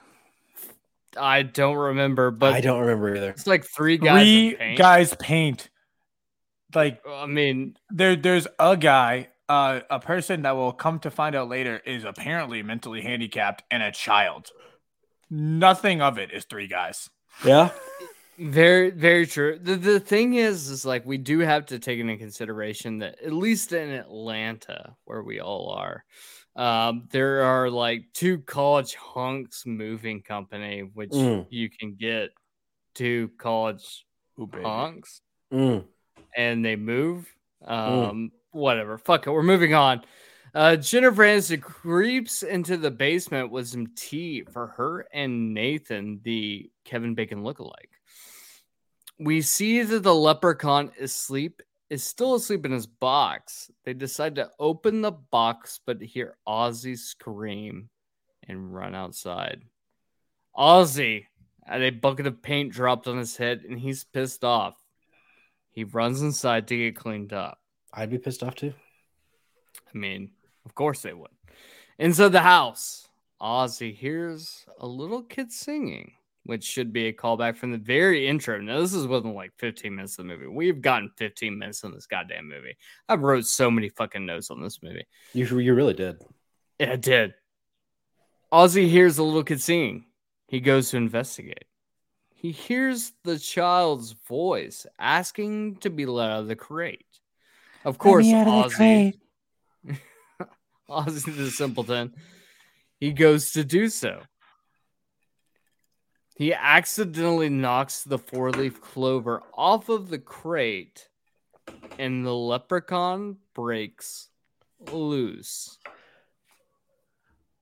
[1.17, 3.29] I don't remember, but I don't remember either.
[3.29, 4.23] it's like three guys.
[4.23, 4.77] Three paint.
[4.77, 5.69] guys paint.
[6.73, 11.35] Like I mean, there, there's a guy, uh, a person that will come to find
[11.35, 14.49] out later is apparently mentally handicapped and a child.
[15.29, 17.09] Nothing of it is three guys.
[17.45, 17.71] Yeah.
[18.37, 19.59] Very, very true.
[19.61, 23.33] The the thing is, is like we do have to take into consideration that at
[23.33, 26.03] least in Atlanta, where we all are,
[26.55, 31.47] um, there are like two college hunks moving company, which Mm.
[31.49, 32.31] you can get
[32.93, 34.05] two college
[34.39, 35.85] Ooh, hunks Mm.
[36.35, 37.33] and they move.
[37.63, 38.97] Um, whatever.
[38.97, 39.31] Fuck it.
[39.31, 40.03] We're moving on.
[40.53, 46.69] Uh, Jennifer Aniston creeps into the basement with some tea for her and Nathan, the
[46.83, 47.91] Kevin Bacon lookalike.
[49.17, 53.69] We see that the leprechaun is asleep, is still asleep in his box.
[53.83, 57.89] They decide to open the box, but hear Ozzy scream
[58.47, 59.63] and run outside.
[60.57, 61.25] Ozzy
[61.65, 64.75] had a bucket of paint dropped on his head, and he's pissed off.
[65.69, 67.59] He runs inside to get cleaned up.
[67.93, 68.73] I'd be pissed off too.
[69.93, 70.31] I mean,
[70.65, 71.31] of course they would.
[71.99, 73.09] Inside the house,
[73.41, 78.59] Ozzy hears a little kid singing, which should be a callback from the very intro.
[78.59, 80.47] Now, this is within like 15 minutes of the movie.
[80.47, 82.77] We've gotten 15 minutes in this goddamn movie.
[83.07, 85.05] I wrote so many fucking notes on this movie.
[85.33, 86.17] You you really did.
[86.79, 87.33] Yeah, it did.
[88.51, 90.05] Ozzy hears a little kid singing.
[90.47, 91.65] He goes to investigate.
[92.33, 97.05] He hears the child's voice asking to be let out of the crate.
[97.85, 99.13] Of course, Ozzy,
[100.89, 102.13] Ozzy the simpleton,
[102.99, 104.21] he goes to do so.
[106.35, 111.09] He accidentally knocks the four leaf clover off of the crate,
[111.99, 114.29] and the leprechaun breaks
[114.91, 115.77] loose.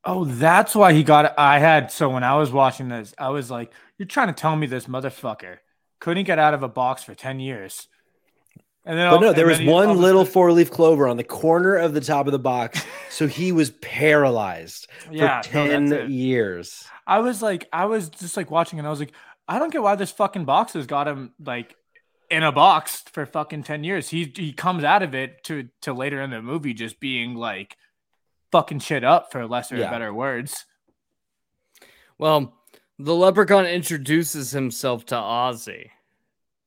[0.05, 1.33] Oh, that's why he got it.
[1.37, 4.55] I had so when I was watching this, I was like, "You're trying to tell
[4.55, 5.57] me this motherfucker
[5.99, 7.87] couldn't get out of a box for ten years?"
[8.89, 10.71] And then, But no, there was then he- all one of a little four leaf
[10.71, 12.83] clover on the corner of the top of the box.
[13.11, 16.09] so he was paralyzed Yeah, for no, 10 that's it.
[16.09, 16.85] years.
[17.05, 19.11] I was like, I was just like watching, and I was like,
[19.47, 21.75] I don't get why this fucking box has got him like
[22.31, 24.09] in a box for fucking ten years.
[24.09, 27.77] He he comes out of it to to later in the movie just being like
[28.51, 29.87] fucking shit up for lesser Yeah.
[29.87, 30.65] or better words.
[32.17, 32.53] Well,
[32.97, 35.89] the leprechaun introduces himself to Ozzy.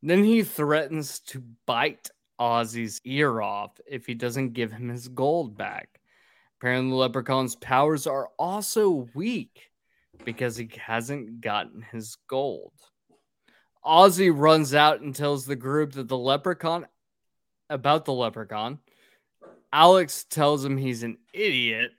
[0.03, 5.57] Then he threatens to bite Ozzy's ear off if he doesn't give him his gold
[5.57, 6.01] back.
[6.59, 9.71] Apparently, the leprechaun's powers are also weak
[10.25, 12.73] because he hasn't gotten his gold.
[13.85, 16.87] Ozzy runs out and tells the group that the leprechaun
[17.69, 18.79] about the leprechaun.
[19.73, 21.91] Alex tells him he's an idiot,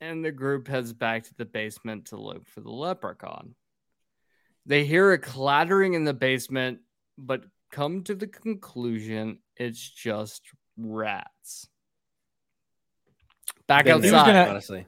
[0.00, 3.54] and the group heads back to the basement to look for the leprechaun.
[4.66, 6.80] They hear a clattering in the basement,
[7.18, 10.42] but come to the conclusion it's just
[10.76, 11.68] rats.
[13.66, 14.26] Back Been there, was outside.
[14.26, 14.86] gonna- honestly.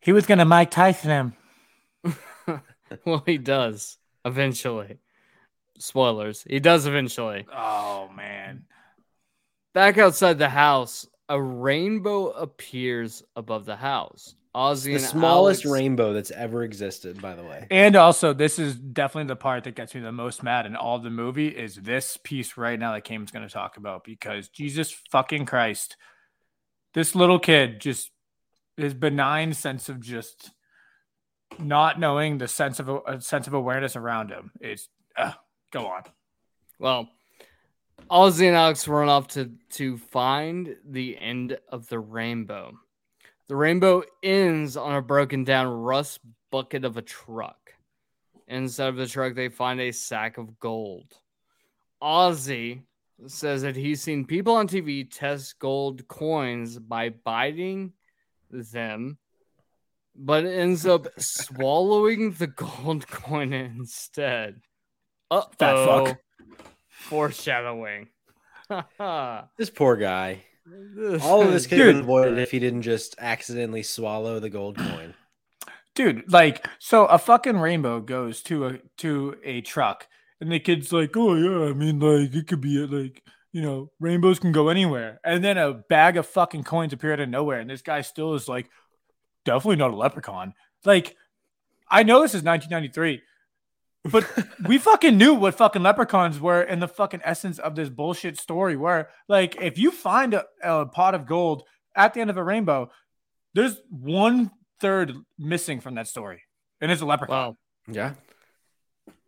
[0.00, 1.10] He was gonna Mike Tyson
[2.04, 2.12] him.
[3.04, 4.98] well, he does eventually.
[5.78, 6.42] Spoilers.
[6.48, 7.46] He does eventually.
[7.54, 8.64] Oh man.
[9.74, 14.34] Back outside the house, a rainbow appears above the house.
[14.54, 17.66] Ozzy The and smallest Alex- rainbow that's ever existed, by the way.
[17.70, 20.98] And also, this is definitely the part that gets me the most mad in all
[20.98, 24.90] the movie is this piece right now that Kane's going to talk about because Jesus
[25.10, 25.96] fucking Christ,
[26.94, 28.10] this little kid just
[28.76, 30.50] his benign sense of just
[31.58, 35.32] not knowing the sense of a sense of awareness around him is uh,
[35.70, 36.02] go on.
[36.78, 37.08] Well,
[38.10, 42.78] Ozzy and Alex run off to to find the end of the rainbow.
[43.50, 46.20] The rainbow ends on a broken down rust
[46.52, 47.74] bucket of a truck.
[48.46, 51.12] Inside of the truck, they find a sack of gold.
[52.00, 52.82] Ozzy
[53.26, 57.92] says that he's seen people on TV test gold coins by biting
[58.52, 59.18] them,
[60.14, 64.60] but ends up swallowing the gold coin instead.
[65.28, 66.04] Uh oh.
[66.06, 66.20] fuck.
[66.88, 68.10] Foreshadowing.
[69.56, 70.44] This poor guy.
[71.22, 74.76] All of this could have been avoided if he didn't just accidentally swallow the gold
[74.76, 75.14] coin.
[75.94, 80.06] Dude, like so a fucking rainbow goes to a to a truck
[80.40, 83.90] and the kid's like, "Oh yeah, I mean like it could be like, you know,
[83.98, 87.60] rainbows can go anywhere." And then a bag of fucking coins appear out of nowhere
[87.60, 88.70] and this guy still is like,
[89.44, 90.54] "Definitely not a leprechaun."
[90.84, 91.16] Like
[91.90, 93.20] I know this is 1993,
[94.04, 94.26] but
[94.66, 98.76] we fucking knew what fucking leprechauns were and the fucking essence of this bullshit story
[98.76, 99.08] were.
[99.28, 102.90] Like if you find a, a pot of gold at the end of a rainbow,
[103.54, 106.42] there's one third missing from that story,
[106.80, 107.36] and it's a leprechaun.
[107.36, 107.58] Well,
[107.88, 108.14] Yeah.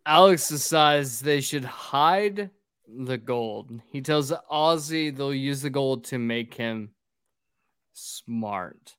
[0.05, 2.49] Alex decides they should hide
[2.87, 3.79] the gold.
[3.89, 6.89] He tells Ozzy they'll use the gold to make him
[7.93, 8.95] smart,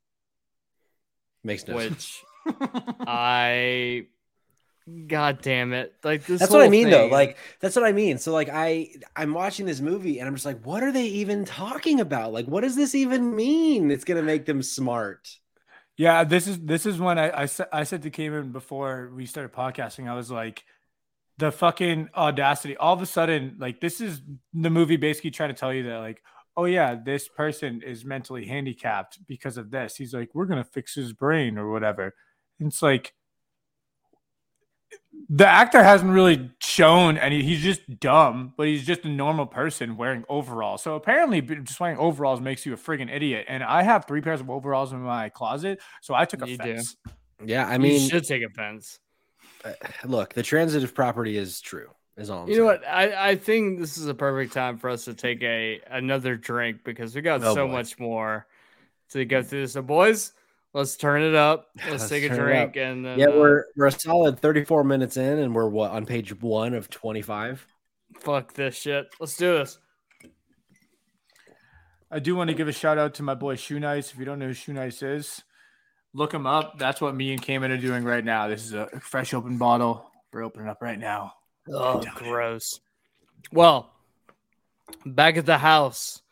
[1.42, 2.22] Makes no sense.
[2.44, 2.56] which
[3.06, 4.06] I
[5.06, 5.94] God damn it.
[6.04, 7.06] Like this That's what I whole mean though.
[7.06, 8.18] Like that's what I mean.
[8.18, 11.44] So like I I'm watching this movie and I'm just like, what are they even
[11.46, 12.32] talking about?
[12.35, 13.90] Like, what does this even mean?
[13.90, 15.38] It's gonna make them smart.
[15.96, 19.26] yeah, this is this is when I I said I said to Cayman before we
[19.26, 20.08] started podcasting.
[20.08, 20.64] I was like,
[21.38, 22.76] the fucking audacity.
[22.76, 24.20] All of a sudden, like this is
[24.52, 26.22] the movie basically trying to tell you that like.
[26.56, 29.96] Oh yeah, this person is mentally handicapped because of this.
[29.96, 32.14] He's like, we're gonna fix his brain or whatever.
[32.60, 33.12] And it's like,
[35.30, 39.96] the actor hasn't really shown any he's just dumb but he's just a normal person
[39.96, 44.04] wearing overalls so apparently just wearing overalls makes you a friggin' idiot and i have
[44.06, 46.62] three pairs of overalls in my closet so i took You do.
[46.62, 46.96] offense
[47.44, 49.00] Yeah, I I mean, you should take offense.
[49.64, 49.72] Uh,
[50.04, 51.88] look, the transitive property is true.
[52.16, 52.86] Is all I'm You know what?
[52.86, 56.84] I, I think this is a perfect time for us to take a another drink
[56.84, 57.72] because we got Oh, so boy.
[57.72, 58.46] much more
[59.10, 59.66] to go through.
[59.68, 60.32] So boys,
[60.75, 61.68] let's turn it up.
[61.77, 65.16] Let's, Let's take a drink and then Yeah, uh, we're we're a solid 34 minutes
[65.16, 67.66] in, and we're what on page one of 25.
[68.20, 69.06] fuck this shit.
[69.18, 69.79] Let's do this.
[72.10, 74.12] I do want to give a shout out to my boy Shoenice.
[74.12, 75.42] If you don't know who Shoenice is,
[76.12, 76.79] look him up.
[76.79, 78.46] That's what me and Cayman are doing right now.
[78.46, 80.10] This is a fresh open bottle.
[80.33, 81.33] We're opening up right now.
[81.72, 82.79] Oh, gross.
[83.50, 83.90] Well,
[85.06, 86.22] back at the house,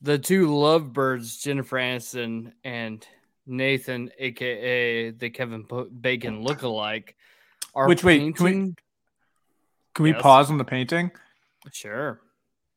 [0.00, 3.06] the two lovebirds, Jennifer Aniston and
[3.46, 7.14] Nathan, aka the Kevin Po- Bacon lookalike,
[7.74, 8.74] are Which, wait, can we-
[9.94, 10.22] Can we Yes.
[10.22, 11.10] pause on the painting?
[11.72, 12.20] Sure.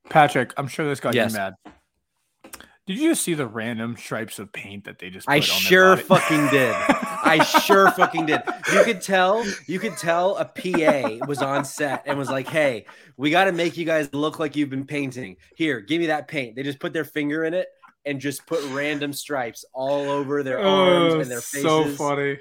[0.09, 1.31] Patrick, I'm sure this got Yes.
[1.31, 1.53] you mad.
[2.85, 5.25] Did you just see the random stripes of paint that they just?
[5.25, 6.01] Put I on their sure body?
[6.01, 6.73] fucking did.
[6.75, 8.41] I sure fucking did.
[8.73, 12.85] You could tell, you could tell a PA was on set and was like, "Hey,
[13.15, 15.37] we got to make you guys look like you've been painting.
[15.55, 17.69] Here, give me that paint." They just put their finger in it
[18.05, 21.65] and just put random stripes all over their oh, arms and their faces.
[21.65, 22.37] Oh, So funny.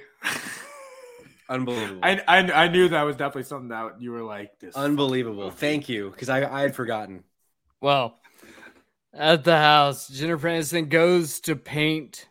[1.48, 2.00] Unbelievable.
[2.02, 4.74] I, I I knew that was definitely something that you were like this.
[4.74, 5.50] Unbelievable.
[5.50, 7.24] Thank you, because I, I had forgotten.
[7.80, 8.18] Well,
[9.12, 12.28] at the house, Jennifer Aniston goes to paint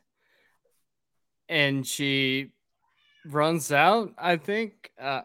[1.51, 2.53] and she
[3.25, 4.91] runs out, I think.
[4.99, 5.21] Uh,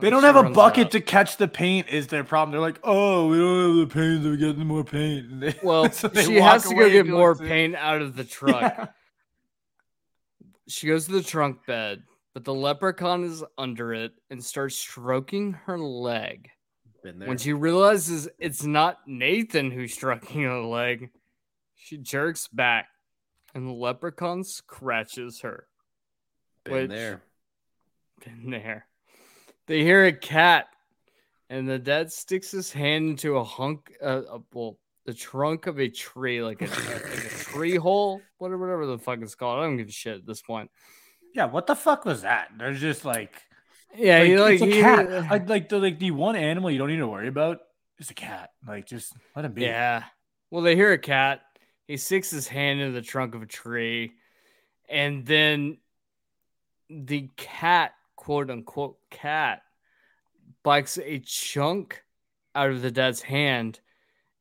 [0.00, 0.90] They don't she have a bucket out.
[0.92, 1.88] to catch the paint.
[1.88, 2.52] Is their problem?
[2.52, 5.40] They're like, oh, we don't have the paint, so we get more paint.
[5.40, 8.24] They- Well, so they she has to go get more like, paint out of the
[8.38, 8.74] truck.
[8.76, 8.86] Yeah.
[10.68, 12.02] She goes to the trunk bed,
[12.34, 16.48] but the leprechaun is under it and starts stroking her leg.
[17.02, 17.28] Been there.
[17.28, 21.10] When she realizes it's not Nathan who's stroking her leg,
[21.76, 22.88] she jerks back
[23.54, 25.68] and the leprechaun scratches her.
[26.66, 27.22] Been which- there.
[28.24, 28.86] Been there.
[29.66, 30.68] They hear a cat,
[31.50, 35.78] and the dad sticks his hand into a hunk, uh, uh, well, the trunk of
[35.80, 39.58] a tree, like a, like a tree hole, whatever, whatever the fuck it's called.
[39.58, 40.70] I don't give a shit at this point.
[41.34, 42.48] yeah, what the fuck was that?
[42.56, 43.42] They're just like,
[43.94, 45.08] Yeah, like, like, it's a he- cat.
[45.30, 47.58] I, like the like the one animal you don't need to worry about
[47.98, 48.50] is a cat.
[48.66, 49.62] Like, just let him be.
[49.62, 50.04] Yeah.
[50.50, 51.40] Well, they hear a cat.
[51.88, 54.12] He sticks his hand in the trunk of a tree,
[54.88, 55.78] and then
[56.90, 59.62] the cat, quote unquote, cat,
[60.62, 62.02] bites a chunk
[62.54, 63.80] out of the dad's hand.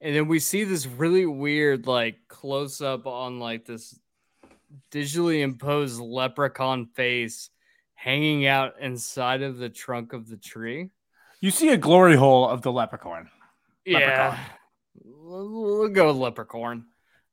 [0.01, 3.97] And then we see this really weird, like, close up on like this
[4.91, 7.49] digitally imposed leprechaun face
[7.93, 10.89] hanging out inside of the trunk of the tree.
[11.39, 13.29] You see a glory hole of the leprechaun.
[13.85, 13.99] Yeah.
[13.99, 14.39] Leprechaun.
[15.03, 16.85] We'll, go with leprechaun.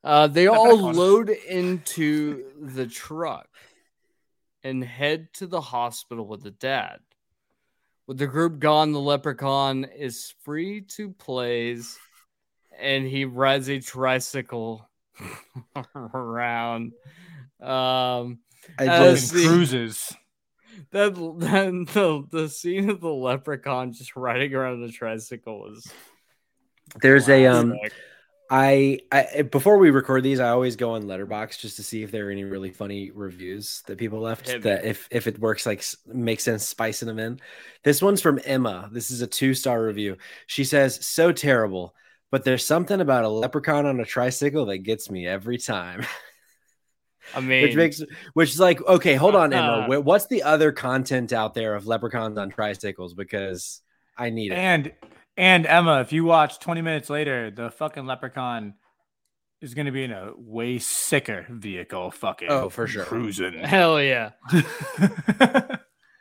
[0.04, 3.48] Uh, they all load into the truck
[4.64, 7.00] and head to the hospital with the dad.
[8.06, 11.98] With the group gone, the leprechaun is free to plays
[12.78, 14.88] and he rides a tricycle
[16.14, 16.92] around.
[17.60, 18.40] Um,
[18.78, 19.46] I just see.
[19.46, 20.12] cruises.
[20.90, 25.86] that, that the, the scene of the leprechaun just riding around the tricycle is.
[27.00, 27.92] there's a um classic.
[28.54, 32.10] I, I before we record these, I always go on Letterboxd just to see if
[32.10, 34.46] there are any really funny reviews that people left.
[34.46, 37.40] Hit that if if it works, like makes sense, spicing them in.
[37.82, 38.90] This one's from Emma.
[38.92, 40.18] This is a two star review.
[40.48, 41.94] She says, "So terrible,
[42.30, 46.04] but there's something about a leprechaun on a tricycle that gets me every time."
[47.34, 48.02] I mean, which makes
[48.34, 49.62] which is like, okay, hold on, Emma.
[49.62, 53.14] Uh, Wh- What's the other content out there of leprechauns on tricycles?
[53.14, 53.80] Because
[54.18, 54.56] I need it.
[54.56, 54.92] And
[55.42, 58.74] and Emma, if you watch 20 minutes later, the fucking leprechaun
[59.60, 62.12] is going to be in a way sicker vehicle.
[62.12, 63.04] Fucking Oh, for sure.
[63.04, 63.54] cruising.
[63.58, 64.30] hell yeah.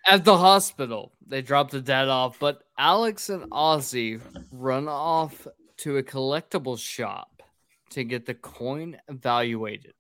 [0.08, 4.20] At the hospital, they drop the dead off, but Alex and Ozzy
[4.52, 5.48] run off
[5.78, 7.44] to a collectible shop
[7.92, 9.94] to get the coin evaluated.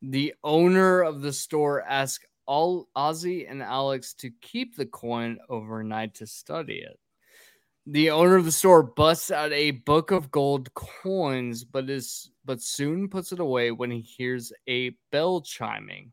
[0.00, 6.14] The owner of the store asks all Ozzy and Alex to keep the coin overnight
[6.16, 6.98] to study it.
[7.86, 12.62] The owner of the store busts out a book of gold coins, but is but
[12.62, 16.12] soon puts it away when he hears a bell chiming.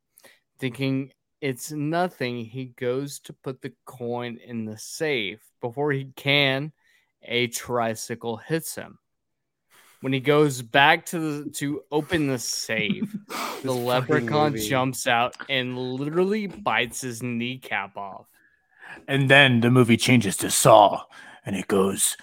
[0.60, 5.40] Thinking it's nothing, he goes to put the coin in the safe.
[5.62, 6.74] Before he can,
[7.24, 9.00] a tricycle hits him.
[10.02, 13.16] When he goes back to the to open the safe,
[13.64, 14.68] the leprechaun movie.
[14.68, 18.26] jumps out and literally bites his kneecap off.
[19.08, 21.04] and then the movie changes to Saw,
[21.46, 22.18] and it goes,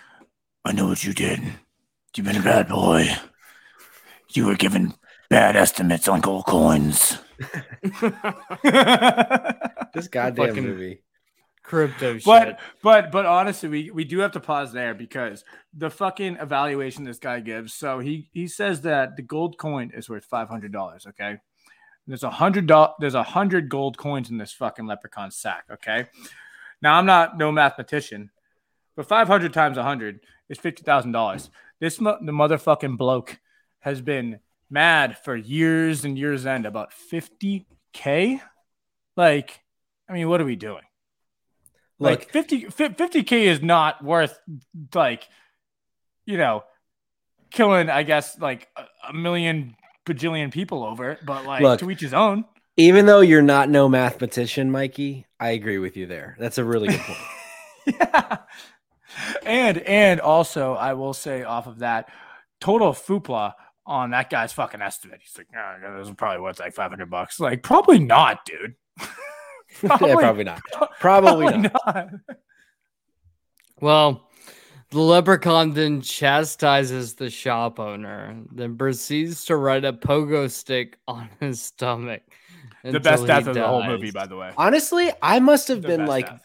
[0.64, 1.40] "I know what you did.
[2.16, 3.08] You've been a bad boy.
[4.30, 4.94] You were given
[5.30, 7.18] bad estimates on gold coins."
[9.94, 11.02] This goddamn Fucking- movie.
[11.62, 12.24] Crypto shit.
[12.24, 15.44] But but but honestly, we we do have to pause there because
[15.74, 17.74] the fucking evaluation this guy gives.
[17.74, 21.06] So he he says that the gold coin is worth five hundred dollars.
[21.06, 21.36] Okay,
[22.06, 22.94] There's a hundred dollars.
[23.00, 25.64] There's a hundred gold coins in this fucking leprechaun sack.
[25.70, 26.06] Okay.
[26.80, 28.30] Now I'm not no mathematician,
[28.98, 30.18] but 500 times 100
[30.48, 31.50] is fifty thousand dollars.
[31.78, 33.38] This mo- the motherfucking bloke
[33.78, 38.40] has been mad for years and years end about 50k.
[39.16, 39.60] Like,
[40.08, 40.82] I mean, what are we doing?
[42.00, 44.36] Look, Like 50 50k is not worth
[44.92, 45.28] like
[46.26, 46.64] you know
[47.52, 49.76] killing I guess like a, a million
[50.06, 51.78] bajillion people over it, but like Look.
[51.80, 52.46] to each his own.
[52.76, 56.36] even though you're not no mathematician, Mikey, I agree with you there.
[56.40, 57.18] That's a really good point.
[58.00, 58.38] yeah.
[59.44, 62.10] And and also I will say off of that
[62.60, 63.54] total foopla
[63.86, 65.20] on that guy's fucking estimate.
[65.22, 67.40] He's like, oh, this is probably worth like 500 bucks.
[67.40, 68.74] Like probably not, dude.
[69.82, 70.60] yeah, probably not.
[71.00, 71.72] Probably, not.
[71.86, 72.08] not.
[73.80, 74.28] Well,
[74.90, 81.28] the leprechaun then chastises the shop owner, then proceeds to ride a pogo stick on
[81.40, 82.22] his stomach.
[82.84, 84.52] The best death of the whole movie, by the way.
[84.56, 86.42] Honestly, I must have The been like, death.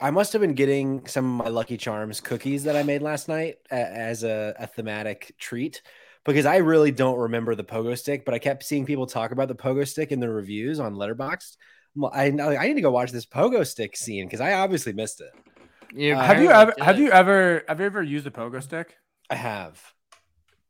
[0.00, 3.28] I must have been getting some of my Lucky Charms cookies that I made last
[3.28, 5.82] night as a, a thematic treat
[6.24, 9.48] because I really don't remember the pogo stick, but I kept seeing people talk about
[9.48, 11.56] the pogo stick in the reviews on Letterboxd.
[12.12, 15.30] I'm I need to go watch this pogo stick scene because I obviously missed it.
[15.94, 18.62] You Uh, have you apparently ever have you ever have you ever used a pogo
[18.62, 18.96] stick?
[19.30, 19.82] I have.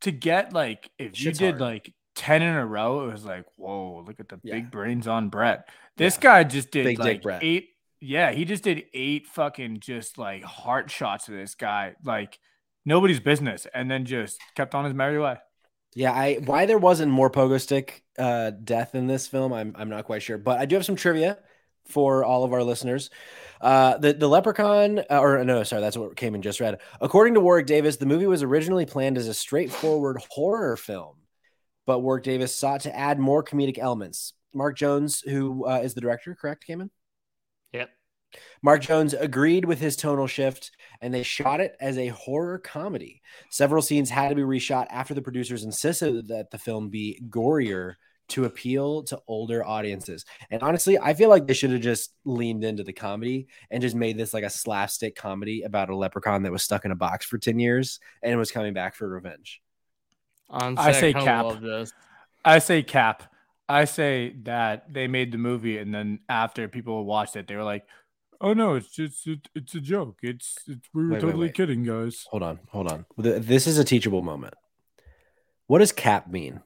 [0.01, 1.61] To get like if you did hard.
[1.61, 4.55] like 10 in a row, it was like, whoa, look at the Yeah.
[4.55, 5.69] big brains on Brett.
[5.95, 6.21] This Yeah.
[6.21, 7.69] guy just did Big like eight.
[7.99, 12.37] Yeah, he just did eight fucking just like heart shots to this guy, like
[12.85, 15.37] nobody's business, and then just kept on his merry way.
[15.95, 19.89] Yeah, I why there wasn't more pogo stick uh, death in this film, I'm I'm
[19.89, 21.39] not quite sure, but I do have some trivia
[21.87, 23.09] for all of our listeners.
[23.61, 26.79] Uh, the the Leprechaun, uh, or no, sorry, that's what came in just read.
[27.01, 31.15] According to Warwick Davis, the movie was originally planned as a straightforward horror film,
[31.87, 34.33] but Warwick Davis sought to add more comedic elements.
[34.53, 36.91] Mark Jones, who uh, is the director, correct, Cayman?
[37.73, 37.89] Yep.
[38.61, 40.71] Mark Jones agreed with his tonal shift
[41.01, 43.21] and they shot it as a horror comedy.
[43.49, 47.95] Several scenes had to be reshot after the producers insisted that the film be gorier
[48.29, 50.25] to appeal to older audiences.
[50.49, 53.95] And honestly, I feel like they should have just leaned into the comedy and just
[53.95, 57.25] made this like a slapstick comedy about a leprechaun that was stuck in a box
[57.25, 59.61] for 10 years and was coming back for revenge.
[60.49, 61.61] Honestly, I say kinda cap.
[61.61, 61.93] this.
[62.45, 63.23] I say cap.
[63.69, 67.63] I say that they made the movie, and then after people watched it, they were
[67.65, 67.85] like,
[68.39, 70.19] "Oh no, it's just it, it's a joke.
[70.23, 71.53] It's, it's we were Wait, wait, totally wait.
[71.55, 73.05] kidding, guys." Hold on, hold on.
[73.17, 74.53] This is a teachable moment.
[75.67, 76.61] What does cap mean?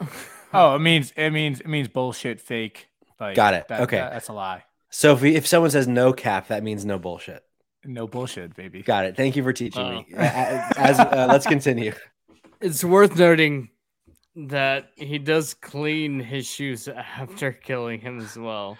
[0.56, 2.86] Oh, it means it means it means bullshit, fake.
[3.18, 3.66] Like, Got it.
[3.68, 3.96] that- Okay.
[3.96, 4.62] that- that's a lie.
[4.88, 7.42] So if, we, if someone says no cap, that means no bullshit.
[7.84, 8.82] No bullshit, baby.
[8.82, 9.16] Got it.
[9.16, 10.06] Thank you for teaching me.
[10.14, 10.16] Oh.
[10.16, 11.92] A- a- As uh, let's continue.
[12.60, 13.70] It's worth noting
[14.36, 18.76] that he does clean his shoes after killing him as well.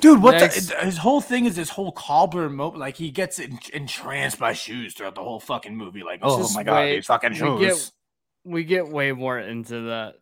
[0.00, 0.66] Dude, what Next.
[0.68, 2.78] the, his whole thing is this whole cobbler moment.
[2.80, 6.02] Like he gets en- entranced by shoes throughout the whole fucking movie.
[6.02, 6.96] Like, oh Just my god, wait.
[6.96, 7.60] these fucking We shoes.
[7.60, 7.92] get-
[8.52, 10.14] We get way more into that.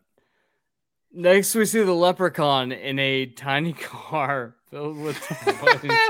[1.11, 5.17] Next, we see the leprechaun in a tiny car filled with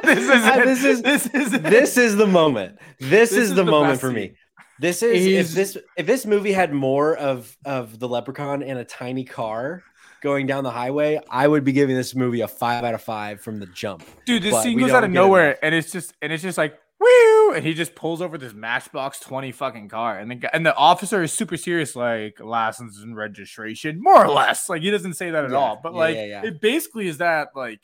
[0.03, 0.65] this is Uh, it.
[0.65, 1.63] this is- this is it.
[1.63, 2.77] This is the moment.
[2.99, 4.15] This, This is, is the, the moment for scene.
[4.15, 4.33] me.
[4.79, 8.77] This is He's- if this if this movie had more of of the leprechaun in
[8.77, 9.83] a tiny car
[10.21, 13.41] going down the highway, I would be giving this movie a five out of five
[13.41, 14.03] from the jump.
[14.25, 15.59] Dude, this but scene goes out of nowhere, enough.
[15.63, 19.19] and it's just and it's just like woo, and he just pulls over this Matchbox
[19.19, 24.01] Twenty fucking car, and the and the officer is super serious, like license and registration,
[24.01, 24.67] more or less.
[24.67, 27.19] Like he doesn't say that at Yeah, all, but yeah, like yeah, it basically is
[27.19, 27.79] that like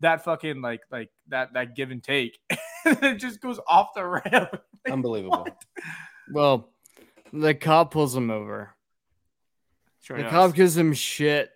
[0.00, 2.38] that fucking like like that that give and take,
[2.84, 4.48] and it just goes off the rail.
[4.86, 5.40] Like, Unbelievable.
[5.40, 5.56] what?
[6.32, 6.70] Well,
[7.32, 8.74] the cop pulls him over.
[10.02, 11.50] Sure the cop gives him shit.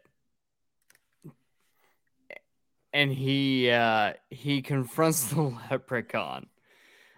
[2.92, 6.46] And he uh he confronts the leprechaun.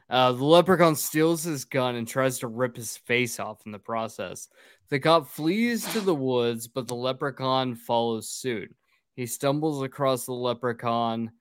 [0.08, 3.78] Uh, the leprechaun steals his gun and tries to rip his face off in the
[3.78, 4.48] process.
[4.88, 8.74] The cop flees to the woods, but the leprechaun follows suit.
[9.16, 11.32] He stumbles across the leprechaun.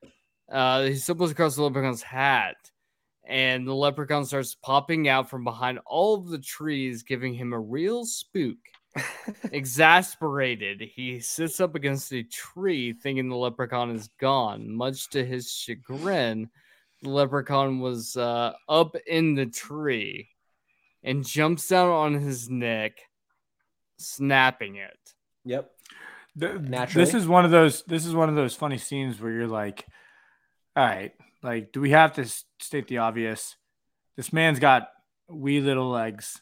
[0.52, 2.56] Uh, he stumbles across the leprechaun's hat,
[3.28, 7.60] and the leprechaun starts popping out from behind all of the trees, giving him a
[7.60, 8.58] real spook.
[9.52, 14.72] Exasperated, he sits up against a tree, thinking the leprechaun is gone.
[14.72, 16.50] Much to his chagrin,
[17.02, 20.30] the leprechaun was uh, up in the tree
[21.04, 22.94] and jumps down on his neck,
[23.98, 24.98] snapping it.
[25.44, 25.72] Yep.
[26.40, 27.06] Th- Naturally.
[27.06, 27.84] This is one of those.
[27.84, 29.86] This is one of those funny scenes where you're like,
[30.76, 31.14] "All right,
[31.46, 32.26] like, do we have to
[32.60, 33.56] state the obvious?
[34.18, 34.90] This man's got
[35.30, 36.42] wee little legs,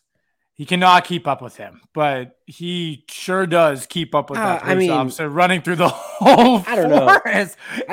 [0.56, 4.64] he cannot keep up with him, but he sure does keep up with Uh, that
[4.64, 7.08] I police mean- officer running through the whole I don't know.
[7.26, 7.48] I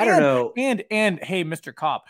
[0.05, 0.53] don't And- know.
[0.57, 1.73] And and hey, Mr.
[1.73, 2.05] Cop,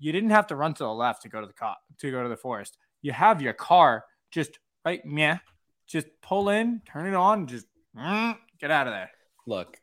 [0.00, 2.22] you didn't have to run to the left to go to the cop to go
[2.22, 2.76] to the forest.
[3.02, 5.38] You have your car just right, yeah.
[5.86, 7.66] Just pull in, turn it on, just
[7.96, 9.10] mm, get out of there.
[9.46, 9.78] Look,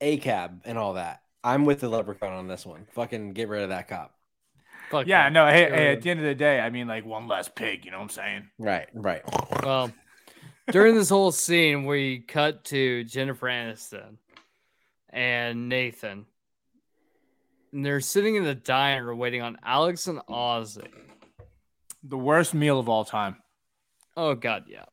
[0.00, 1.20] a cab and all that.
[1.42, 2.86] I'm with the leprechaun on this one.
[2.94, 4.14] Fucking get rid of that cop.
[4.90, 5.32] Fuck Yeah, that.
[5.32, 7.48] no, hey, Get hey, at the end of the day, I mean, like one less
[7.48, 7.84] pig.
[7.84, 8.50] You know what I'm saying?
[8.58, 9.22] Right, right.
[9.62, 9.92] Well,
[10.70, 14.16] during this whole scene, we cut to Jennifer Aniston
[15.08, 16.26] and Nathan.
[17.72, 20.88] And they're sitting in the diner waiting on Alex and Ozzy.
[22.02, 23.36] The worst meal of all time.
[24.16, 24.86] Oh god, yeah.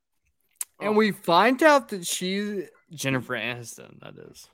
[0.79, 0.85] Oh.
[0.85, 4.49] And we find out that she Jennifer Aniston, that is,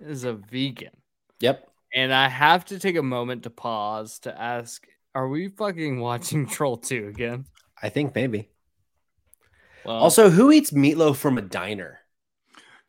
[0.00, 0.96] is a vegan.
[1.40, 1.68] Yep.
[1.94, 6.46] And I have to take a moment to pause to ask, are we fucking watching
[6.46, 7.46] Troll 2 again?
[7.82, 8.50] I think maybe.
[9.84, 12.00] Well, Also, who eats meatloaf from a diner?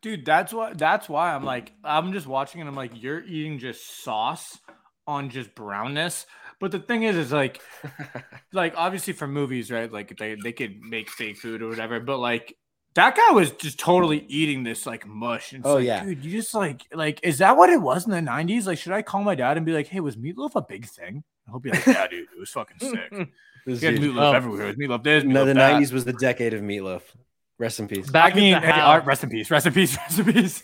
[0.00, 3.58] Dude, that's what that's why I'm like I'm just watching and I'm like you're eating
[3.58, 4.58] just sauce
[5.06, 6.24] on just brownness.
[6.60, 7.60] But the thing is is like
[8.52, 9.90] like obviously for movies, right?
[9.92, 12.56] Like they they could make fake food or whatever, but like
[12.98, 15.52] that guy was just totally eating this like mush.
[15.52, 16.04] And it's Oh, like, yeah.
[16.04, 18.66] dude, you just like like is that what it was in the '90s?
[18.66, 21.22] Like, should I call my dad and be like, "Hey, was meatloaf a big thing?"
[21.46, 23.28] And he'll be like, "Yeah, dude, it was fucking sick.
[23.66, 24.32] This We had dude- meatloaf Oh.
[24.32, 24.62] everywhere.
[24.62, 27.02] It was meatloaf this, No, the '90s was the decade of meatloaf.
[27.58, 28.08] Rest in peace.
[28.08, 30.32] back I mean, in the hey, house, rest in peace, rest in peace, rest in
[30.32, 30.62] peace.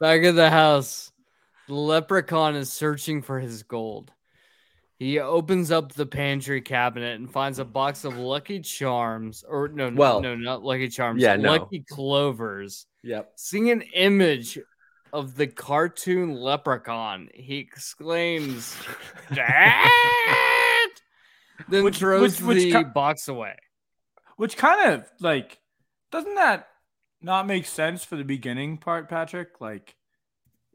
[0.00, 1.12] back in the house,
[1.68, 4.10] the leprechaun is searching for his gold.
[4.98, 9.90] He opens up the pantry cabinet and finds a box of Lucky Charms, or no,
[9.94, 11.52] Well, no, not Lucky Charms, yeah, no.
[11.52, 12.86] Lucky Clovers.
[13.04, 13.32] Yep.
[13.36, 14.58] Seeing an image
[15.12, 18.76] of the cartoon leprechaun, he exclaims,
[19.32, 19.88] "Dad!"
[21.68, 23.56] Then Which- throws which- which the ki- box away.
[24.36, 25.58] Which kind of like
[26.12, 26.68] doesn't that
[27.20, 29.60] not make sense for the beginning part, Patrick?
[29.60, 29.96] Like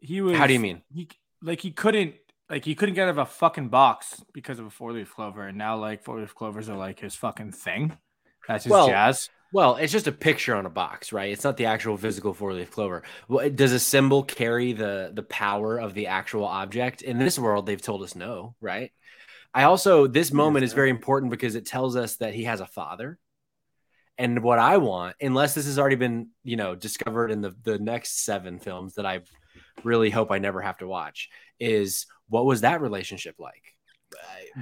[0.02, 0.38] he was.
[0.38, 0.82] How do you mean?
[0.94, 1.08] He
[1.42, 2.16] like he couldn't
[2.54, 5.48] like he couldn't get out of a fucking box because of a four leaf clover,
[5.48, 7.98] and now like four leaf clovers are like his fucking thing.
[8.48, 9.32] That's his Well, jazz.
[9.52, 11.32] Well, it's just a picture on a box, right?
[11.32, 13.04] It's not the actual physical four-leaf clover.
[13.28, 17.02] Well, does a symbol carry the the power of the actual object?
[17.02, 18.92] In this world, they've told us no, right?
[19.52, 22.68] I also this moment is very important because it tells us that he has a
[22.68, 23.18] father.
[24.20, 27.80] And what I want, unless this has already been, you know, discovered in the the
[27.80, 29.22] next seven films that I
[29.84, 31.30] really hope I never have to watch,
[31.60, 33.64] is what was that relationship like?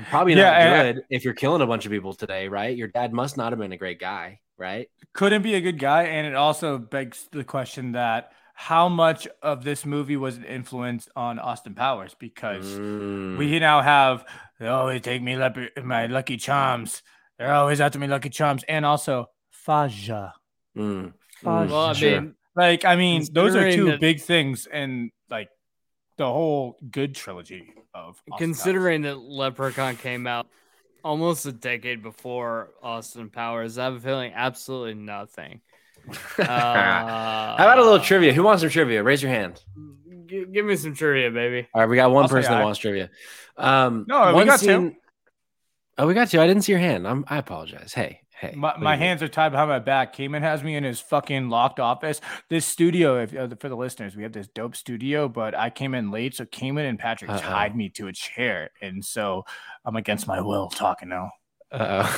[0.09, 2.75] Probably not Yeah, and- good if you're killing a bunch of people today, right?
[2.75, 4.87] Your dad must not have been a great guy, right?
[5.13, 9.63] Couldn't be a good guy, and it also begs the question that how much of
[9.63, 12.65] this movie was an influence on Austin Powers because.
[12.65, 13.37] Mm.
[13.37, 14.25] We now have
[14.59, 17.01] they always take me leper- my lucky charms.
[17.37, 19.27] They're always after me lucky charms, and also
[19.65, 20.33] Faja.
[20.77, 21.13] Mm.
[21.41, 21.71] Faja.
[21.71, 25.20] Well, I mean, Like I mean, those are two that- big things in like
[26.21, 30.45] the whole good trilogy of Austin considering that Leprechaun came out
[31.03, 35.61] almost a decade before Austin Powers, I have a feeling absolutely nothing.
[36.39, 38.33] Uh, How about a little trivia?
[38.33, 39.01] Who wants some trivia?
[39.03, 39.63] Raise your hand.
[40.27, 41.67] G- give me some trivia, baby.
[41.73, 42.63] All right, we got one I'll person that aye.
[42.63, 43.09] wants trivia.
[43.57, 44.95] Um, No, we one got two.
[45.97, 46.39] Oh, we got two.
[46.41, 47.07] I didn't see your hand.
[47.07, 47.93] I'm, I apologize.
[47.93, 48.53] Hey, hey.
[48.55, 50.13] My, my hands are tied behind my back.
[50.13, 52.19] Cayman has me in his fucking locked office.
[52.49, 55.93] This studio, if uh, for the listeners, we have this dope studio, but I came
[55.93, 57.39] in late, so Cayman and Patrick Uh-oh.
[57.39, 59.45] tied me to a chair, and so
[59.85, 61.31] I'm against my will talking now.
[61.71, 62.11] uh,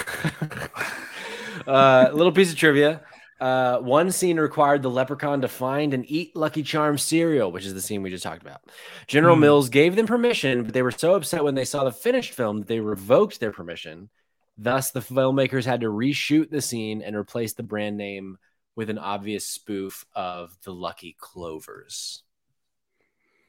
[2.14, 3.02] little piece of trivia.
[3.40, 7.74] Uh, one scene required the leprechaun to find and eat Lucky Charms cereal, which is
[7.74, 8.62] the scene we just talked about.
[9.08, 9.42] General Hmm.
[9.42, 12.60] Mills gave them permission, but they were so upset when they saw the finished film
[12.60, 14.10] that they revoked their permission.
[14.58, 18.38] Thus, the filmmakers had to reshoot the scene and replace the brand name
[18.76, 22.24] with an obvious spoof of the Lucky Clovers.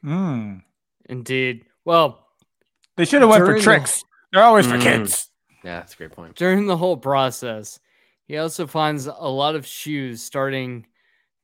[0.03, 0.59] Hmm.
[1.07, 1.65] Indeed.
[1.85, 2.21] Well,
[2.97, 4.05] They should have went for During the- tricks.
[4.33, 4.83] They're always for Mm.
[4.83, 5.31] kids.
[5.65, 6.37] Yeah, that's a great point.
[6.37, 7.81] during the whole process,
[8.27, 10.87] he also finds a lot of shoes starting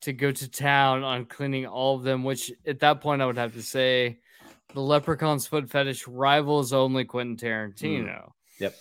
[0.03, 3.37] to go to town on cleaning all of them, which at that point I would
[3.39, 4.21] have to say
[4.75, 8.33] the leprechaun's foot fetish rivals only Quentin Tarantino.
[8.61, 8.77] Yep.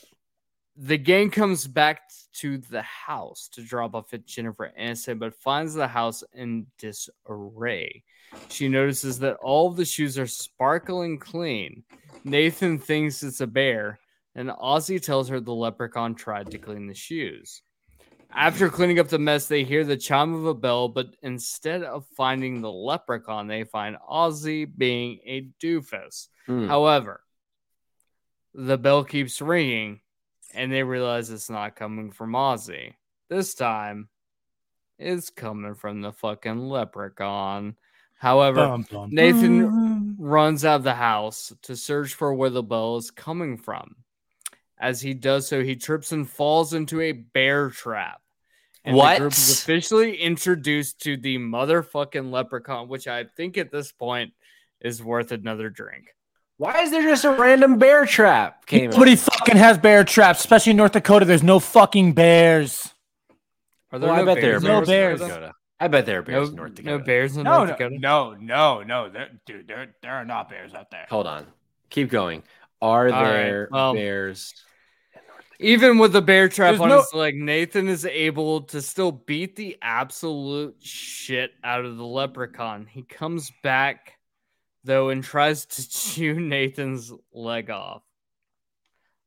[0.81, 2.03] The gang comes back
[2.35, 8.05] to the house to drop off at Jennifer Aniston, but finds the house in disarray.
[8.47, 11.83] She notices that all of the shoes are sparkling clean.
[12.23, 13.99] Nathan thinks it's a bear,
[14.35, 17.61] and Ozzy tells her the leprechaun tried to clean the shoes.
[18.31, 22.05] After cleaning up the mess, they hear the chime of a bell, but instead of
[22.15, 26.29] finding the leprechaun, they find Ozzy being a doofus.
[26.47, 26.67] Mm.
[26.67, 27.19] However,
[28.53, 29.99] the bell keeps ringing,
[30.53, 32.93] and they realize it's not coming from Ozzy.
[33.29, 34.09] This time,
[34.97, 37.75] it's coming from the fucking leprechaun.
[38.17, 40.15] However, Bum, bum, Nathan bum.
[40.19, 43.95] runs out of the house to search for where the bell is coming from.
[44.77, 48.21] As he does so, he trips and falls into a bear trap.
[48.83, 49.15] And What?
[49.15, 54.33] The group is officially introduced to the motherfucking leprechaun, which I think at this point
[54.81, 56.15] is worth another drink.
[56.59, 58.65] Why is there just a random bear trap?
[58.65, 61.23] Came Nobody fucking has bear traps, especially in North Dakota.
[61.23, 62.93] There's no fucking bears.
[63.93, 65.19] Are well, I bet there are in No North bears.
[65.21, 65.35] Dakota?
[65.39, 65.53] Dakota.
[65.79, 66.97] I bet there are No, bears in North Dakota.
[66.97, 67.99] no bears in No, North no, Dakota.
[67.99, 69.09] no, no, no.
[69.09, 71.05] There, dude, there, there are not bears out there.
[71.09, 71.45] Hold on.
[71.89, 72.43] Keep going.
[72.81, 74.53] Are All right, there well- bears?
[75.61, 79.13] Even with the bear trap There's on no- his leg, Nathan is able to still
[79.13, 82.85] beat the absolute shit out of the leprechaun.
[82.85, 84.18] He comes back
[84.83, 88.03] though and tries to chew Nathan's leg off.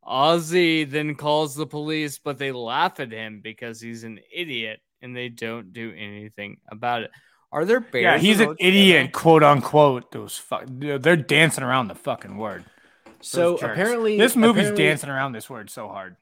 [0.04, 5.16] Ozzy then calls the police, but they laugh at him because he's an idiot and
[5.16, 7.10] they don't do anything about it.
[7.52, 8.02] Are there bears?
[8.02, 8.68] Yeah, he's an North Dakota?
[8.68, 10.10] idiot, quote unquote.
[10.10, 12.64] Those fuck, they're dancing around the fucking word.
[13.20, 16.16] So apparently, this movie's apparently- dancing around this word so hard.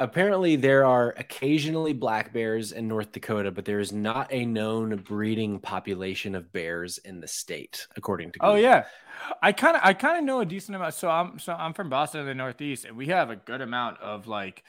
[0.00, 4.96] Apparently, there are occasionally black bears in North Dakota, but there is not a known
[4.96, 8.38] breeding population of bears in the state, according to.
[8.42, 8.86] Oh yeah,
[9.40, 10.94] I kind of I kind of know a decent amount.
[10.94, 14.00] So I'm so I'm from Boston in the Northeast, and we have a good amount
[14.00, 14.64] of like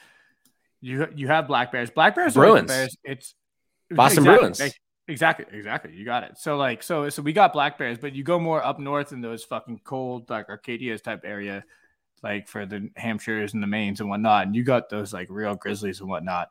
[0.82, 1.90] you you have black bears.
[1.90, 2.68] Black bears, are like the Bruins.
[2.68, 2.98] bears.
[3.04, 3.36] It's
[3.90, 4.62] Boston exactly, Bruins.
[4.62, 5.94] ex- Exactly, exactly.
[5.94, 6.38] You got it.
[6.38, 9.22] So like so so we got black bears, but you go more up north in
[9.22, 11.64] those fucking cold like Arcadia's type area,
[12.24, 15.56] like for the Hampshires and the Maines and whatnot, and you got those like real
[15.56, 16.50] grizzlies and whatnot.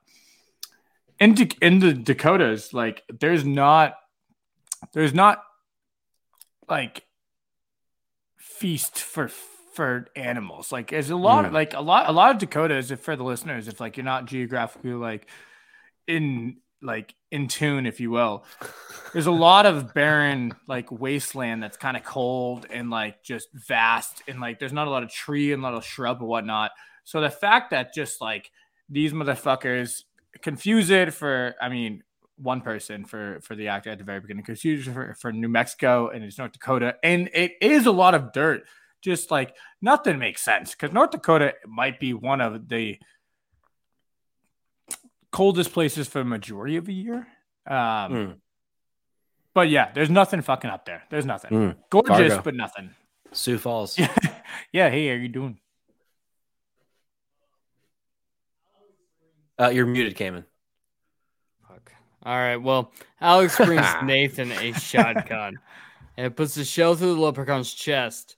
[1.20, 3.94] In Da- in the Dakotas, like there's not
[4.92, 5.42] there's not
[6.68, 7.04] like
[8.36, 10.70] feast for for animals.
[10.70, 11.54] Like there's a lot of Mm.
[11.54, 14.26] like a lot a lot of Dakotas, if for the listeners, if like you're not
[14.26, 15.28] geographically like
[16.06, 18.44] in like in tune, if you will,
[19.12, 24.22] there's a lot of barren like wasteland that's kind of cold and like just vast
[24.28, 26.70] and like there's not a lot of tree and a lot of shrub and whatnot.
[27.04, 28.50] So the fact that just like
[28.88, 30.02] these motherfuckers
[30.42, 32.02] confuse it for I mean
[32.36, 36.08] one person for for the actor at the very beginning confuse for, for New Mexico
[36.08, 36.96] and it's North Dakota.
[37.02, 38.62] And it is a lot of dirt.
[39.00, 42.98] Just like nothing makes sense because North Dakota might be one of the
[45.34, 47.26] coldest places for a majority of the year.
[47.66, 47.76] Um,
[48.12, 48.34] Mm.
[49.52, 51.02] But yeah, there's nothing fucking up there.
[51.10, 51.50] There's nothing.
[51.50, 51.76] Mm.
[51.90, 52.42] Gorgeous, Fargo.
[52.42, 52.90] but nothing.
[53.32, 53.98] Sioux Falls.
[53.98, 54.14] Yeah.
[54.72, 54.90] yeah.
[54.90, 55.58] Hey, how you doing?
[59.60, 60.44] Uh, you're muted, Cayman.
[61.68, 61.92] Fuck.
[62.24, 62.56] All right.
[62.56, 65.58] Well, Alex brings Nathan a shotgun
[66.16, 68.36] and puts the shell through the leprechaun's chest.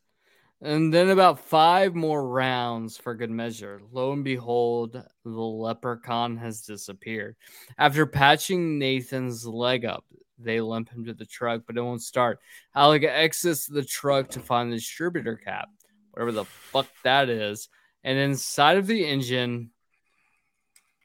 [0.63, 3.81] And then about five more rounds for good measure.
[3.93, 4.93] Lo and behold,
[5.25, 7.37] the leprechaun has disappeared.
[7.77, 10.05] After patching Nathan's leg up,
[10.39, 12.41] they limp him to the truck, but it won't start.
[12.75, 15.69] Alec exits the truck to find the distributor cap,
[16.13, 17.69] whatever the fuck that is.
[18.03, 19.71] And inside of the engine,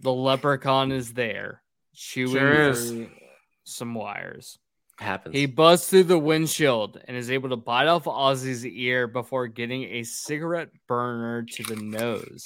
[0.01, 1.61] the leprechaun is there,
[1.93, 3.07] chewing Sure is.
[3.63, 4.59] some wires.
[5.01, 5.35] Happens.
[5.35, 9.83] He busts through the windshield and is able to bite off Ozzy's ear before getting
[9.83, 12.45] a cigarette burner to the nose.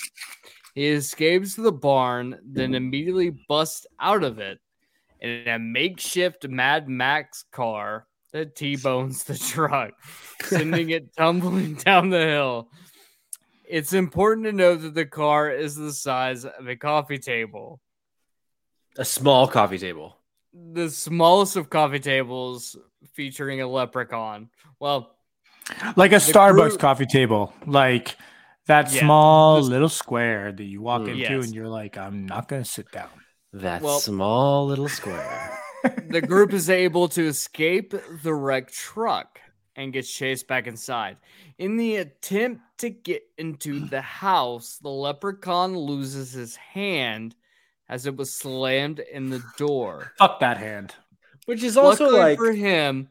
[0.74, 4.60] He escapes to the barn, then immediately busts out of it
[5.20, 9.92] in a makeshift Mad Max car that T-bones the truck,
[10.44, 12.70] sending it tumbling down the hill.
[13.68, 17.82] It's important to note that the car is the size of a coffee table
[18.98, 20.18] a small coffee table.
[20.74, 22.78] The smallest of coffee tables
[23.14, 24.50] featuring a leprechaun.
[24.80, 25.12] Well,
[25.96, 28.16] Like a Starbucks group- coffee table, like
[28.68, 31.08] that Yeah, small this- little square that you walk Mm.
[31.10, 31.46] into Yes.
[31.46, 33.10] and you're like, I'm not gonna sit down.
[33.54, 35.60] That Well- small little square.
[36.10, 37.94] the group is able to escape
[38.24, 39.40] the wrecked truck
[39.76, 41.18] and gets chased back inside.
[41.58, 47.36] In the attempt to get into the house, the leprechaun loses his hand
[47.90, 50.14] as it was slammed in the door.
[50.18, 50.96] Fuck that hand.
[51.46, 53.10] Which is also Luckily like for him,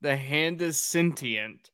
[0.00, 1.70] the hand is sentient.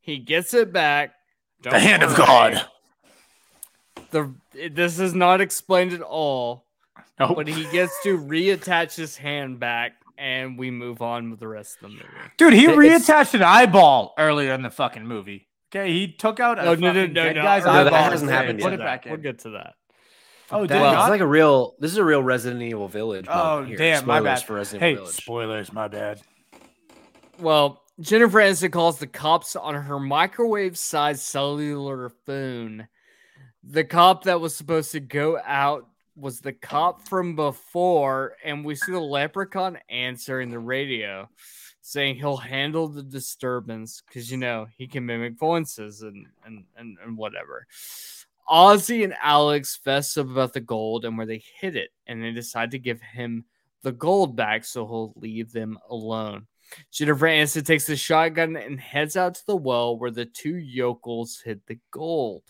[0.00, 1.14] He gets it back.
[1.62, 2.16] The hand of.
[2.16, 2.66] God.
[4.10, 4.34] The
[4.70, 6.66] this is not explained at all,
[7.18, 7.36] Nope.
[7.36, 11.76] but he gets to reattach his hand back, and we move on with the rest
[11.76, 12.06] of the movie.
[12.36, 12.76] Dude, he It's-
[13.08, 15.48] reattached an eyeball earlier in the fucking movie.
[15.74, 17.42] Okay, he took out a No, no, no, fucking no, dead no.
[17.42, 18.80] guy's No, that eyeball hasn't and happened Put yet.
[18.80, 19.12] it back in.
[19.12, 19.74] We'll get to that.
[20.52, 21.74] Oh, did that, it it's like a real.
[21.78, 23.26] This is a real Resident Evil Village.
[23.28, 23.78] Oh, moment here.
[23.78, 24.42] damn, my bad.
[24.42, 25.16] For Resident hey, Evil Village.
[25.16, 26.20] spoilers, my bad.
[27.38, 32.88] Well, Jennifer Aniston calls the cops on her microwave-sized cellular phone.
[33.64, 38.74] the cop that was supposed to go out was the cop from before, and we
[38.74, 41.28] see the leprechaun answering the radio
[41.82, 46.96] saying he'll handle the disturbance because you know he can mimic voices and and and,
[47.02, 47.66] and whatever.
[48.48, 52.32] Ozzy and Alex fess up about the gold and where they hid it, and they
[52.32, 53.44] decide to give him
[53.82, 56.46] the gold back so he'll leave them alone.
[56.90, 61.40] Jennifer Aniston takes the shotgun and heads out to the well where the two yokels
[61.44, 62.42] hid the gold.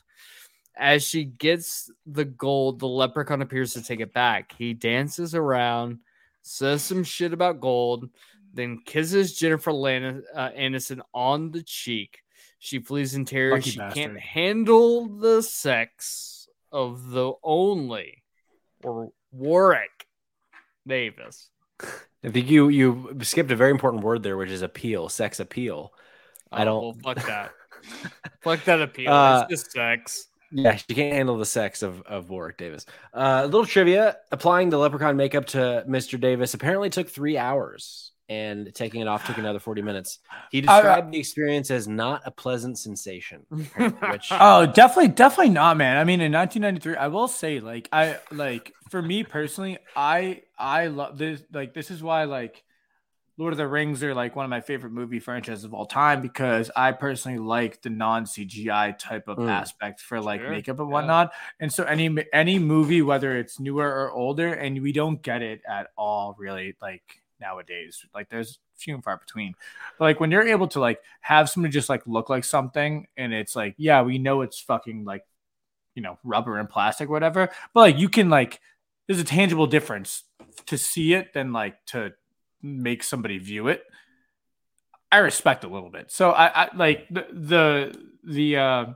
[0.77, 4.55] As she gets the gold, the leprechaun appears to take it back.
[4.57, 5.99] He dances around,
[6.43, 8.09] says some shit about gold,
[8.55, 12.22] then kisses Jennifer uh, Aniston on the cheek.
[12.65, 13.51] She flees in terror.
[13.55, 13.95] Lucky she bastard.
[14.01, 18.23] can't handle the sex of the only
[18.85, 20.07] or Warwick
[20.87, 21.49] Davis.
[22.25, 25.93] I think you you skipped a very important word there, which is appeal, sex appeal.
[26.53, 26.83] I Oh, don't.
[26.83, 27.51] well, fuck that.
[28.43, 29.11] fuck that appeal.
[29.13, 30.29] Uh, it's just sex.
[30.53, 32.87] Yeah, she can't handle the sex of, of Warwick Davis.
[33.13, 36.21] Uh, a little trivia: applying the leprechaun makeup to Mr.
[36.21, 40.19] Davis apparently took three hours, and taking it off took another forty minutes.
[40.51, 43.45] He I- described the experience as not a pleasant sensation.
[43.51, 45.97] Which Oh, definitely, definitely not, man.
[45.99, 50.87] I mean, in 1993, I will say, like, I like for me personally, I I
[50.89, 51.43] love this.
[51.53, 52.63] Like, this is why, like,
[53.39, 56.21] Lord of the Rings are like one of my favorite movie franchises of all time
[56.21, 59.49] because I personally like the non CGI type of Mm.
[59.49, 60.93] aspect for like Sure, makeup and yeah.
[60.93, 61.33] whatnot.
[61.59, 65.63] And so any any movie, whether it's newer or older, and we don't get it
[65.67, 68.07] at all, really, like nowadays.
[68.15, 69.55] Like, there's few and far between.
[69.99, 73.35] But like when you're able to like have somebody just like look like something, and
[73.35, 75.27] it's like, yeah, we know it's fucking like
[75.95, 77.51] you know rubber and plastic, whatever.
[77.75, 78.61] But like you can like
[79.07, 80.23] there's a tangible difference
[80.67, 82.13] to see it than like to
[82.63, 83.83] make somebody view it.
[85.11, 86.11] I respect a little bit.
[86.11, 88.87] So I, I like the the the uh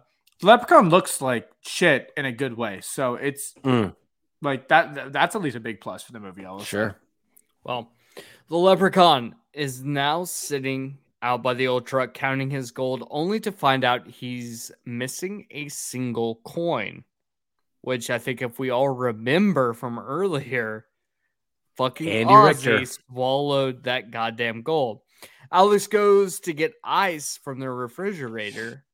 [0.43, 2.81] leprechaun looks like shit in a good way.
[2.83, 3.95] So it's Mm.
[4.41, 6.45] like that that's at least a big plus for the movie.
[6.47, 6.65] I will say.
[6.67, 6.97] sure.
[7.65, 7.93] Well,
[8.49, 13.53] the leprechaun is now sitting out by the old truck counting his gold, only to
[13.53, 17.05] find out he's missing a single coin.
[17.81, 20.87] Which I think, if we all remember from earlier,
[21.77, 22.85] fucking Andy Ozzy Richter.
[22.85, 25.01] swallowed that goddamn gold.
[25.53, 28.85] Alex goes to get ice from the refrigerator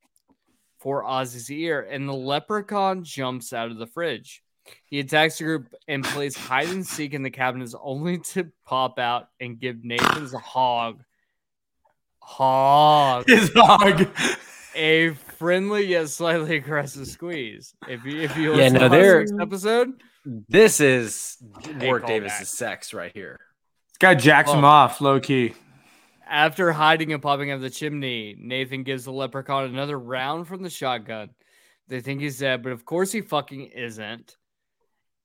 [0.79, 4.42] for Ozzy's ear, and the leprechaun jumps out of the fridge.
[4.87, 8.99] He attacks the group and plays hide and seek in the cabinets only to pop
[8.99, 11.03] out and give Nathan's hog
[12.21, 14.09] hog His dog.
[14.75, 17.75] a friendly yet slightly aggressive squeeze.
[17.89, 22.39] If you if you Yeah, listen no, to last episode, This is Hey, Warwick Davis's
[22.39, 22.47] back.
[22.47, 23.41] sex right here.
[23.99, 24.69] Guy jacks him Oh.
[24.69, 25.55] off low key.
[26.29, 30.63] after hiding and popping out of the chimney, Nathan gives the leprechaun another round from
[30.63, 31.31] the shotgun.
[31.89, 34.37] They think he's dead, but of course he fucking isn't.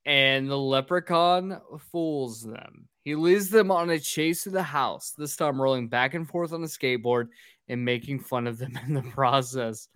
[0.08, 1.60] And the leprechaun
[1.92, 2.88] fools them.
[3.04, 6.54] He leads them on a chase to the house, this time rolling back and forth
[6.54, 7.28] on a skateboard
[7.68, 9.88] and making fun of them in the process.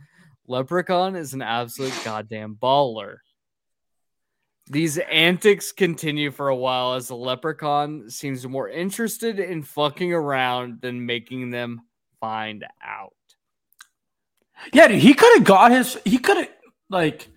[0.46, 3.16] Leprechaun is an absolute goddamn baller.
[4.66, 10.82] These antics continue for a while as the leprechaun seems more interested in fucking around
[10.82, 11.80] than making them
[12.20, 13.14] find out.
[14.74, 15.96] Yeah, dude, he could have got his.
[16.04, 16.50] He could have
[16.90, 17.28] like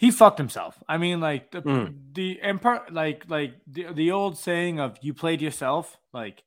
[0.00, 0.82] he fucked himself.
[0.88, 2.14] I mean, like the Mm.
[2.14, 6.42] the empire, like like the the old saying of "you played yourself." Like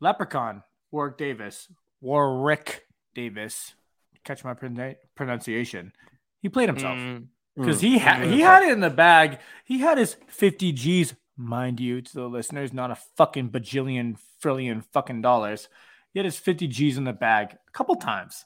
[0.00, 0.62] Leprechaun,
[0.92, 1.68] Warwick Davis,
[2.00, 3.74] Warwick Davis.
[4.22, 5.92] Catch my pronun- pronunciation.
[6.40, 7.26] He played himself Mm,
[7.56, 7.86] because Mm.
[7.88, 8.32] he had Mm.
[8.32, 9.40] he had it in the bag.
[9.64, 14.82] He had his fifty G's, mind you, to the listeners, not a fucking bajillion, trillion
[14.82, 15.68] fucking dollars.
[16.12, 18.44] He had his fifty G's in the bag a couple times.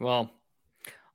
[0.00, 0.30] Well,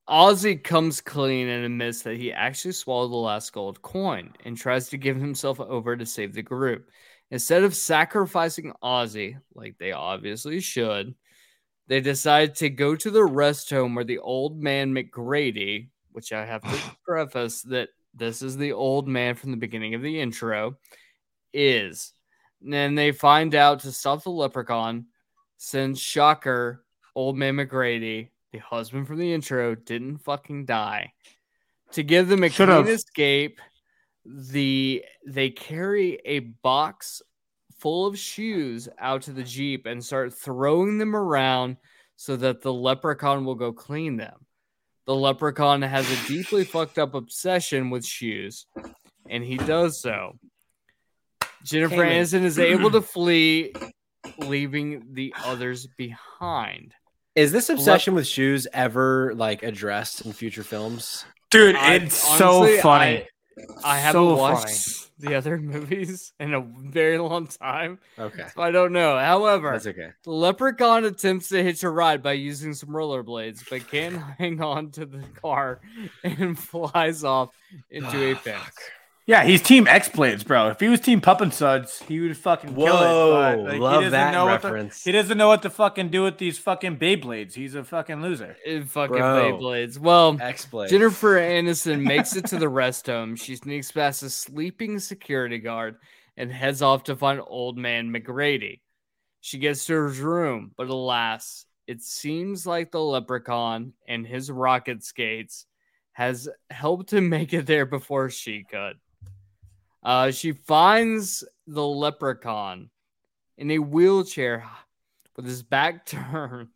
[0.09, 4.87] Ozzy comes clean and admits that he actually swallowed the last gold coin and tries
[4.89, 6.89] to give himself over to save the group.
[7.29, 11.13] Instead of sacrificing Ozzy, like they obviously should,
[11.87, 16.45] they decide to go to the rest home where the old man McGrady, which I
[16.45, 20.77] have to preface that this is the old man from the beginning of the intro,
[21.53, 22.13] is.
[22.61, 25.07] And then they find out to stop the leprechaun,
[25.57, 31.13] since Shocker, old man McGrady, the husband from the intro, didn't fucking die.
[31.93, 32.83] To give them a Should've.
[32.83, 33.61] clean escape,
[34.25, 37.21] the they carry a box
[37.79, 41.77] full of shoes out to the jeep and start throwing them around
[42.15, 44.45] so that the leprechaun will go clean them.
[45.05, 48.65] The leprechaun has a deeply fucked up obsession with shoes,
[49.29, 50.37] and he does so.
[51.63, 51.95] Jennifer.
[51.95, 53.73] Aniston is able to flee,
[54.39, 56.93] leaving the others behind.
[57.37, 61.23] Is this obsession with shoes ever like addressed in future films?
[61.51, 63.27] Dude, I- it's honestly, so funny.
[63.83, 68.69] I haven't So watched the other movies in a very long time, Okay, so I
[68.71, 69.17] don't know.
[69.17, 70.09] However, that's okay.
[70.23, 74.91] the leprechaun attempts to hitch a ride by using some rollerblades, but can't hang on
[74.91, 75.79] to the car
[76.23, 77.49] and flies off
[77.89, 78.63] into a Ah, fence.
[78.63, 78.73] fuck.
[79.27, 80.69] Yeah, he's Team X Blades, bro.
[80.69, 82.89] If he was Team Pup and Suds, he would fucking kill it.
[82.89, 85.03] Whoa, but, like, he love doesn't that know what the- reference.
[85.03, 87.53] he doesn't know what to fucking do with these fucking Beyblades.
[87.53, 88.55] He's a fucking loser.
[88.65, 89.59] In fucking Bro.
[89.59, 89.99] Beyblades.
[89.99, 90.89] Well, X-Blade.
[90.89, 93.35] Jennifer Aniston makes it to the rest home.
[93.35, 95.97] She sneaks past a sleeping security guard
[96.37, 98.79] and heads off to find old man McGrady.
[99.41, 105.03] She gets to his room, but alas, it seems like the leprechaun and his rocket
[105.03, 105.65] skates
[106.13, 108.93] has helped him make it there before she could.
[110.07, 112.89] Uh, she finds the leprechaun
[113.57, 114.63] in a wheelchair
[115.35, 116.69] with his back turned,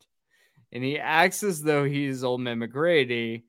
[0.73, 3.43] and he acts as though he's old man McGrady,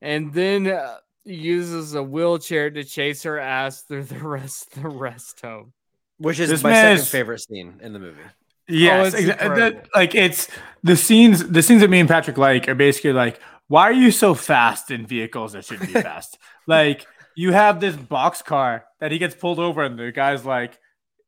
[0.00, 4.88] and then uh, uses a wheelchair to chase her ass through the rest of the
[4.88, 5.72] rest home.
[6.18, 8.20] which is This my second is- favorite scene in the movie.
[8.68, 10.46] Yes, it's exa- that- like it's
[10.84, 11.48] the scenes.
[11.48, 14.92] The scenes that me and Patrick like are basically like, why are you so fast
[14.92, 16.38] in vehicles that shouldn't be fast?
[16.68, 17.04] like
[17.36, 20.78] you have this box car that he gets pulled over, and the guy's like,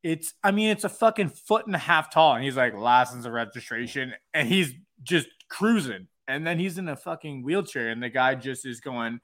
[0.02, 0.34] it's.
[0.42, 3.34] I mean, it's a fucking foot and a half tall, and he's like, license and
[3.34, 4.72] registration, and he's
[5.02, 9.20] just cruising, and then he's in a fucking wheelchair, and the guy just is going.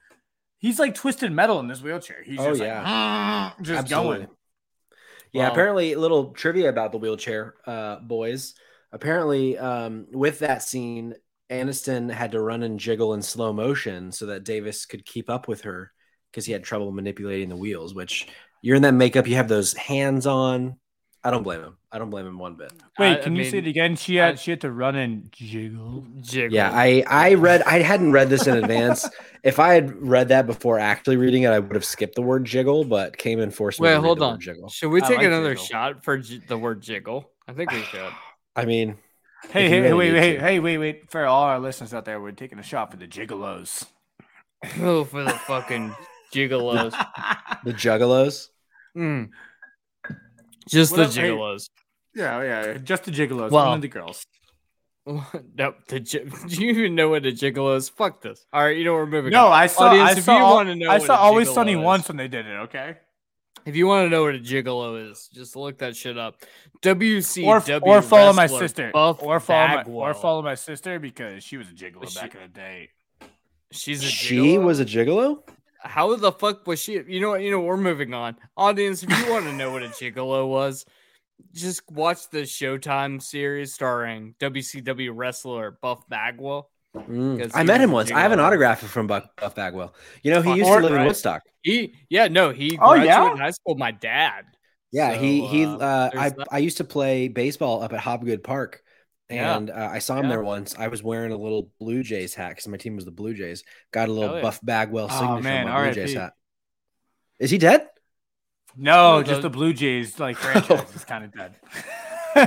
[0.60, 2.22] He's like twisted metal in this wheelchair.
[2.24, 3.52] He's Oh, just yeah.
[3.56, 4.16] like, just Absolutely.
[4.26, 4.28] going.
[5.32, 5.52] Yeah, Wow.
[5.52, 8.54] apparently, a little trivia about the wheelchair, uh, boys.
[8.90, 11.14] Apparently, um, with that scene,
[11.50, 15.46] Aniston had to run and jiggle in slow motion so that Davis could keep up
[15.48, 15.92] with her
[16.30, 17.94] because he had trouble manipulating the wheels.
[17.94, 18.28] Which
[18.62, 20.76] you're in that makeup, you have those hands on.
[21.24, 21.76] I don't blame him.
[21.90, 22.72] I don't blame him one bit.
[22.98, 23.96] Wait, I- I can you say it again?
[23.96, 26.06] She had I- she had to run and jiggle.
[26.20, 26.54] Jiggle.
[26.54, 29.08] Yeah, I I read I hadn't read this in advance.
[29.42, 32.44] if I had read that before actually reading it, I would have skipped the word
[32.44, 33.88] jiggle, but came and forced me.
[33.88, 34.38] Wait, hold on.
[34.38, 34.68] Jiggle.
[34.68, 35.64] Should we take like another jiggle.
[35.64, 37.28] shot for j- the word jiggle?
[37.48, 38.12] I think we should.
[38.56, 38.96] I mean,
[39.50, 40.40] Hey, hey, really wait, wait, to.
[40.40, 41.10] hey, wait, wait!
[41.10, 43.86] For all our listeners out there, we're taking a shot for the gigolos.
[44.80, 45.94] oh, for the fucking
[46.34, 46.90] gigolos.
[47.64, 48.48] the juggalos.
[48.96, 49.28] Mm.
[50.68, 51.58] Just What the up, hey?
[52.14, 53.50] yeah, yeah, just the gigolos.
[53.50, 54.24] Well- only the girls.
[55.06, 55.76] nope.
[55.88, 57.88] The gi- do you even know what a gigolo is?
[57.88, 58.44] Fuck this.
[58.52, 59.32] All right, you know what, we're moving.
[59.32, 59.52] No, on.
[59.52, 59.84] I saw.
[59.88, 60.36] Audience, I if saw.
[60.36, 62.56] you al- wanna know I what saw Always Sunny is- once when they did it.
[62.64, 62.96] Okay.
[63.66, 66.42] If you want to know what a gigolo is, just look that shit up.
[66.82, 68.90] WCW Or or follow my sister.
[68.94, 72.34] Buff Or follow my, or follow my sister because she was a gigolo she- back
[72.34, 72.90] in the day.
[73.72, 74.64] She's a She gigolo?
[74.64, 75.42] was a gigolo.
[75.80, 76.94] How the fuck was she?
[77.06, 77.42] You know what?
[77.42, 78.36] You know we're moving on.
[78.56, 80.84] Audience, if you want to know what a gigolo was,
[81.54, 86.70] just watch the Showtime series starring WCW wrestler Buff Bagwell.
[86.96, 87.50] Mm.
[87.54, 88.10] I met him once.
[88.10, 89.94] I have an autograph from Buck, Buff Bagwell.
[90.22, 91.06] You know, he Fuck, used to live in?
[91.06, 91.42] Woodstock.
[91.62, 93.36] He, yeah, no, he Oh, yeah?
[93.36, 93.76] high school.
[93.76, 94.44] My dad.
[94.90, 95.64] Yeah, he So, he.
[95.64, 96.48] uh, Uh, I that.
[96.50, 98.82] I used to play baseball up at Hobgood Park,
[99.30, 99.56] Yeah.
[99.56, 100.30] and uh, I saw him Yeah.
[100.30, 100.74] there once.
[100.78, 103.62] I was wearing a little Blue Jays hat because my team was the Blue Jays.
[103.92, 104.42] Got a little yeah.
[104.42, 106.32] Buff Bagwell Oh, signature man, on my Blue Jays hat.
[107.38, 107.86] Is he dead?
[108.76, 111.54] No, No, just the- the Blue Jays like franchise is kind of dead.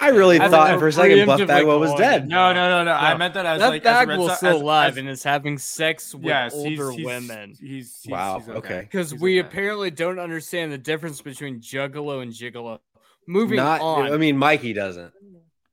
[0.00, 2.22] I really As thought for a second Buff preemptive, like, Bagwell was dead.
[2.22, 2.28] in.
[2.28, 2.92] no, no, no, no.
[2.92, 4.96] I meant that as That like as a Red Bagwell's Sox- still as- alive as-
[4.98, 7.50] and is having sex with yes, older he's- women.
[7.60, 8.40] He's, he's Wow.
[8.40, 8.80] he's okay.
[8.82, 9.48] Because He's we okay.
[9.48, 12.80] apparently don't understand the difference between juggalo and gigolo.
[13.26, 13.80] Moving Not.
[13.82, 15.12] on, I mean, Mikey doesn't.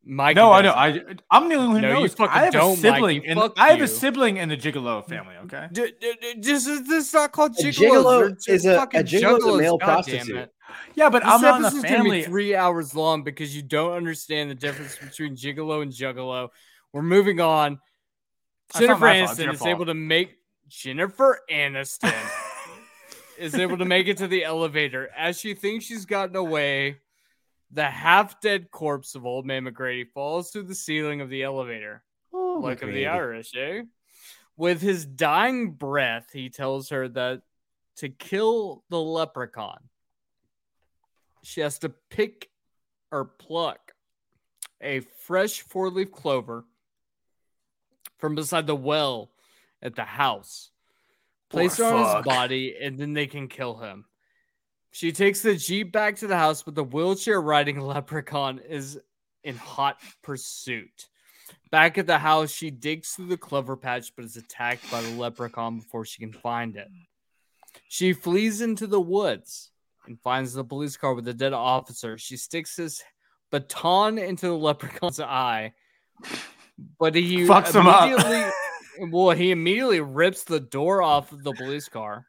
[0.08, 0.36] Mike.
[0.36, 0.72] No, I know.
[0.72, 1.02] I
[1.32, 2.16] I'm the only one who No, knows.
[2.20, 3.28] I have a sibling, Mikey.
[3.28, 3.86] and Fuck I have you.
[3.86, 5.36] a sibling in the Gigolo family.
[5.46, 5.68] Okay.
[5.72, 7.72] D- d- d- this is this is not called A gigolos.
[8.36, 10.50] gigolo is a- a fucking gigolo is a male prostitute.
[10.94, 12.24] Yeah, but This I'm not in the gonna be family.
[12.24, 16.50] three hours long because you don't understand the difference between gigolo and juggalo.
[16.94, 17.80] We're moving on.
[18.74, 19.70] That's Jennifer my fault, it's Aniston is fault.
[19.72, 20.36] able to make
[20.68, 22.14] Jennifer Aniston
[23.40, 26.98] is able to make it to the elevator as she thinks she's gotten away.
[27.72, 32.04] The half dead corpse of old man McGrady falls through the ceiling of the elevator.
[32.34, 33.84] Oh, Luck of the Irish, eh?
[34.58, 37.42] With his dying breath, he tells her that
[37.98, 39.90] to kill the leprechaun,
[41.44, 42.50] she has to pick
[43.12, 43.94] or pluck
[44.82, 46.66] a fresh four leaf clover
[48.18, 49.32] from beside the well
[49.82, 50.72] at the house,
[51.50, 54.06] place it Poor on his body, and then they can kill him.
[54.96, 58.98] She takes the Jeep back to the house, but the wheelchair riding leprechaun is
[59.44, 61.10] in hot pursuit.
[61.70, 65.10] Back at the house, she digs through the clover patch, but is attacked by the
[65.10, 66.88] leprechaun before she can find it.
[67.90, 69.70] She flees into the woods
[70.08, 72.18] and finds the police car with a dead officer.
[72.18, 73.04] She sticks his
[73.52, 75.74] baton into the leprechaun's eye,
[76.98, 78.08] but he Fucks him up.
[78.08, 78.50] immediately
[79.10, 82.26] well, he immediately rips the door off of the police car.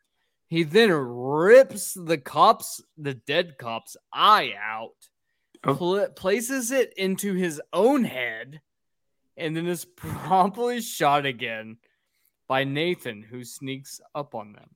[0.49, 4.95] He then rips the cops, the dead cop's eye out,
[5.65, 5.75] Oh.
[5.75, 8.61] pl- places it into his own head,
[9.37, 11.79] and then is promptly shot again
[12.47, 14.71] by Nathan, who sneaks up on them.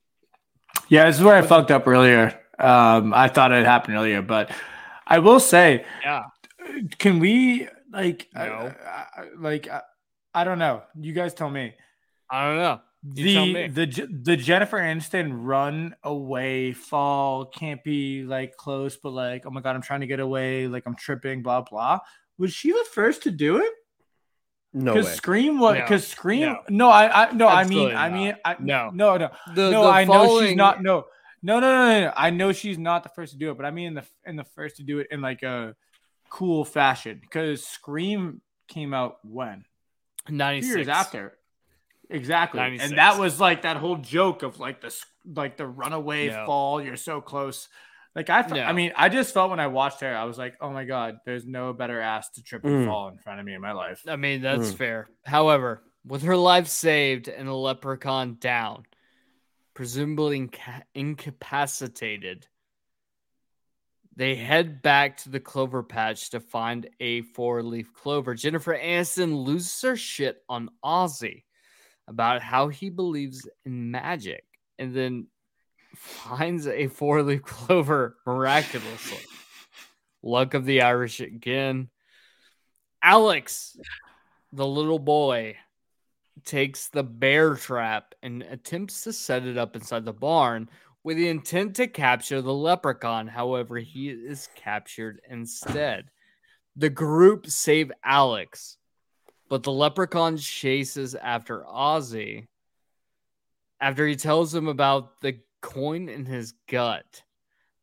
[0.88, 2.40] Yeah, this is where I fucked up earlier.
[2.58, 4.50] Um, I thought it happened earlier, but
[5.06, 6.24] I will say, Yeah.
[6.98, 8.74] can we like, No.
[9.38, 9.80] like, uh,
[10.34, 10.82] I don't know.
[10.98, 11.74] You guys tell me.
[12.28, 12.80] I don't know.
[13.02, 19.10] You tell the the the Jennifer Aniston run away fall can't be like close, but
[19.12, 22.00] like oh my god, I'm trying to get away, like I'm tripping, blah blah.
[22.36, 23.72] Was she the first to do it?
[24.72, 24.94] No.
[24.94, 25.80] Because Scream was No.
[25.80, 26.42] because Scream.
[26.42, 26.58] No.
[26.68, 28.90] No, I I no, I mean Absolutely I mean I No.
[28.92, 29.82] no no The, no.
[29.84, 31.06] the I know she's not no
[31.42, 32.00] no no no no.
[32.06, 32.12] no.
[32.14, 34.36] I know she's not the first to do it, but I mean in the in
[34.36, 35.74] the first to do it in like a
[36.28, 39.64] cool fashion because Scream came out when
[40.26, 40.76] Two 96.
[40.76, 41.36] years after.
[42.10, 42.58] Exactly.
[42.60, 42.90] 96.
[42.90, 46.44] And that was like that whole joke of like this like the runaway No.
[46.46, 47.68] fall, you're so close.
[48.16, 48.64] Like I fe- No.
[48.64, 51.18] I mean, I just felt when I watched her, I was like, oh my god,
[51.24, 52.86] there's no better ass to trip and Mm.
[52.86, 54.02] fall in front of me in my life.
[54.08, 54.76] I mean, that's Mm.
[54.76, 55.08] fair.
[55.24, 58.86] However, with her life saved and a leprechaun down,
[59.74, 62.48] presumably inca- incapacitated,
[64.16, 68.34] they head back to the clover patch to find a four leaf clover.
[68.34, 71.44] Jennifer Aniston loses her shit on Ozzy
[72.10, 74.44] about how he believes in magic
[74.78, 75.28] and then
[75.94, 79.24] finds a four leaf clover miraculously.
[80.22, 81.88] Luck of the Irish again.
[83.02, 83.78] Alex,
[84.52, 85.56] the little boy,
[86.44, 90.68] takes the bear trap and attempts to set it up inside the barn
[91.04, 93.28] with the intent to capture the leprechaun.
[93.28, 96.10] However, he is captured instead.
[96.76, 98.76] The group save Alex,
[99.50, 102.46] but the leprechaun chases after Ozzy
[103.80, 107.22] after he tells him about the coin in his gut.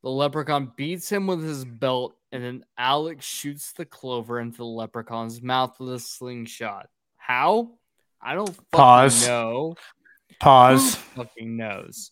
[0.01, 4.65] The leprechaun beats him with his belt, and then Alex shoots the clover into the
[4.65, 6.87] leprechaun's mouth with a slingshot.
[7.17, 7.71] How?
[8.21, 9.27] I don't fucking Pause.
[9.27, 9.75] know.
[10.39, 10.95] Pause.
[10.95, 12.11] Who fucking knows?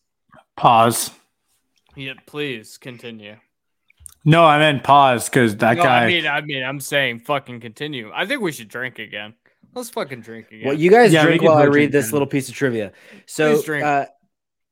[0.57, 1.11] Pause.
[1.95, 3.37] Yeah, please continue.
[4.25, 6.03] No, I meant pause because that No, guy.
[6.03, 8.11] I mean, I mean, I'm saying fucking continue.
[8.13, 9.35] I think we should drink again.
[9.75, 10.61] Let's fucking drink again.
[10.67, 12.93] Well, you guys Yeah, drink while I read this little piece of trivia.
[13.25, 13.83] So, drink.
[13.85, 14.05] uh,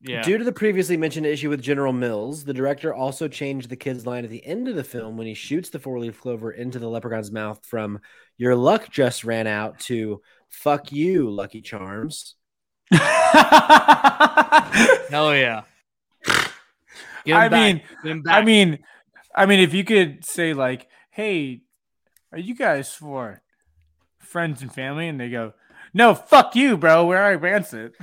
[0.01, 0.21] yeah.
[0.23, 4.05] due to the previously mentioned issue with General Mills, the director also changed the kid's
[4.05, 6.79] line at the end of the film when he shoots the four leaf clover into
[6.79, 7.99] the leprechaun's mouth from
[8.37, 12.35] "Your luck just ran out" to "Fuck you, Lucky Charms."
[12.91, 13.03] Hell
[15.35, 15.63] yeah.
[17.25, 17.51] Get him I back.
[17.51, 18.35] mean, Get him back.
[18.35, 18.79] I mean,
[19.35, 21.61] I mean, if you could say like, "Hey,
[22.31, 23.41] are you guys for
[24.33, 25.53] friends and family?" and they go,
[25.93, 27.05] "No, fuck you, bro.
[27.05, 27.93] We're Eric Rancid."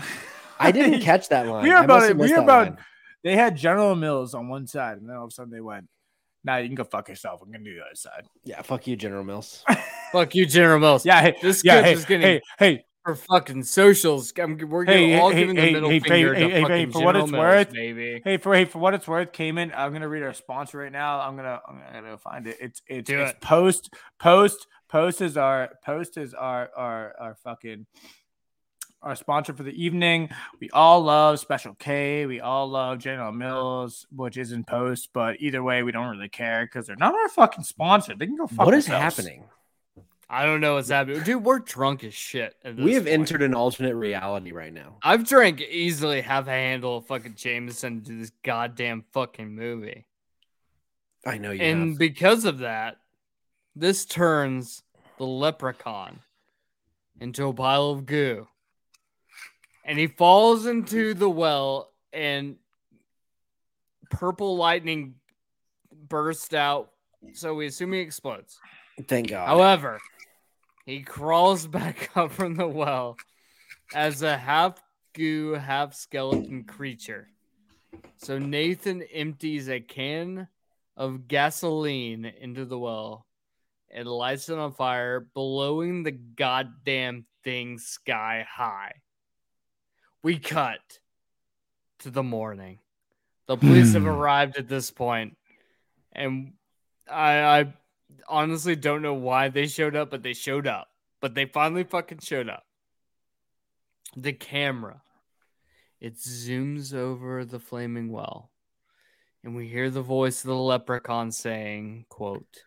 [0.58, 1.62] I didn't catch that one.
[1.62, 2.16] We were about it.
[2.16, 2.68] We missed were about.
[2.68, 2.78] line.
[3.22, 5.86] They had General Mills on one side, and then all of a sudden they went,
[6.44, 7.42] "Nah, you can go fuck yourself.
[7.42, 9.62] I'm gonna do the other side." Yeah, fuck you, General Mills.
[10.12, 11.04] fuck you, General Mills.
[11.04, 14.32] Yeah, hey, This yeah, kid's hey, just getting hey, hey, for fucking socials.
[14.38, 16.54] I'm, we're Hey, giving, all hey, giving hey, the middle hey, finger hey, to hey,
[16.54, 18.20] hey, fucking for what General it's Mills, worth, baby.
[18.24, 19.72] hey, for hey, for what it's worth, Cayman.
[19.74, 21.20] I'm gonna read our sponsor right now.
[21.20, 22.56] I'm gonna, I'm gonna, I'm gonna find it.
[22.60, 23.40] It's, it's, Do it's it.
[23.40, 27.86] post, post, post is our, post is our, our, our fucking,
[29.02, 30.28] our sponsor for the evening.
[30.60, 32.26] We all love Special K.
[32.26, 35.10] We all love General Mills, which is in post.
[35.14, 38.14] But either way, we don't really care because they're not our fucking sponsor.
[38.14, 39.16] They can go fuck what is themselves.
[39.16, 39.44] happening?
[40.32, 41.22] I don't know what's happening.
[41.24, 42.54] Dude, we're drunk as shit.
[42.64, 43.14] We have point.
[43.14, 44.98] entered an alternate reality right now.
[45.02, 50.06] I've drank easily half a handle of fucking Jameson to this goddamn fucking movie.
[51.26, 51.62] I know you.
[51.62, 51.98] and have.
[51.98, 52.98] because of that,
[53.74, 54.82] this turns
[55.18, 56.20] the leprechaun
[57.20, 58.48] into a pile of goo.
[59.84, 62.56] And he falls into the well, and
[64.10, 65.14] purple lightning
[66.08, 66.90] bursts out.
[67.32, 68.58] So we assume he explodes.
[69.08, 69.46] Thank God.
[69.46, 70.00] However,
[70.86, 73.16] he crawls back up from the well
[73.94, 74.82] as a half
[75.14, 77.28] goo, half skeleton creature.
[78.18, 80.48] So Nathan empties a can
[80.96, 83.26] of gasoline into the well
[83.90, 88.94] and lights it on fire, blowing the goddamn thing sky high.
[90.22, 91.00] We cut
[92.00, 92.78] to the morning.
[93.46, 94.08] The police have Hmm.
[94.08, 95.36] arrived at this point,
[96.12, 96.54] and
[97.10, 97.74] I, I
[98.28, 100.88] honestly don't know why they showed up, but they showed up.
[101.20, 102.64] But they finally fucking showed up.
[104.16, 105.02] The camera,
[106.00, 108.50] it zooms over the flaming well,
[109.42, 112.64] and we hear the voice of the leprechaun saying, "quote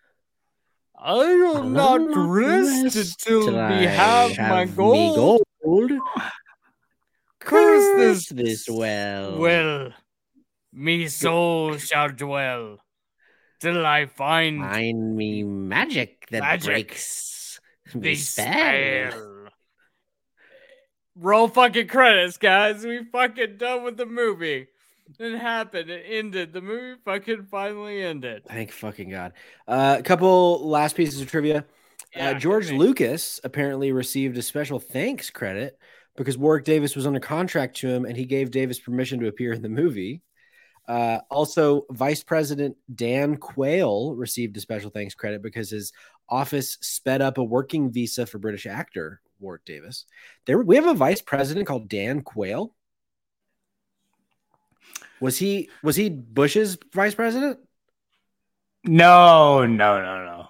[0.98, 5.44] I will not rest till we have, my gold.
[5.64, 5.92] gold.
[7.40, 9.38] Curse this this well.
[9.38, 9.94] Well,
[10.72, 12.78] me soul shall dwell
[13.60, 16.66] till I find Find me magic that Magic.
[16.66, 17.60] breaks
[17.94, 19.12] the the spell.
[19.12, 19.48] spell.
[21.16, 22.86] Roll fucking credits, guys.
[22.86, 24.68] We fucking done with the movie.
[25.20, 25.90] It happened.
[25.90, 26.54] It ended.
[26.54, 28.44] The movie fucking finally ended.
[28.48, 29.34] Thank fucking God.
[29.68, 31.66] Uh, a couple last pieces of trivia.
[32.16, 32.72] Yeah, uh, George.
[32.72, 35.78] Lucas apparently received a special thanks credit
[36.16, 39.54] because Warwick Davis was under contract to him and he gave Davis permission to appear
[39.54, 40.22] in the movie.
[40.88, 45.94] Uh, also, Vice President Dan Quayle received a special thanks credit because his
[46.30, 50.06] office sped up a working visa for British actor Warwick Davis.
[50.46, 52.76] There, we have a vice president called Dan Quayle.
[55.22, 57.60] Was he was he Bush's vice president?
[58.84, 60.48] No, no, no, no.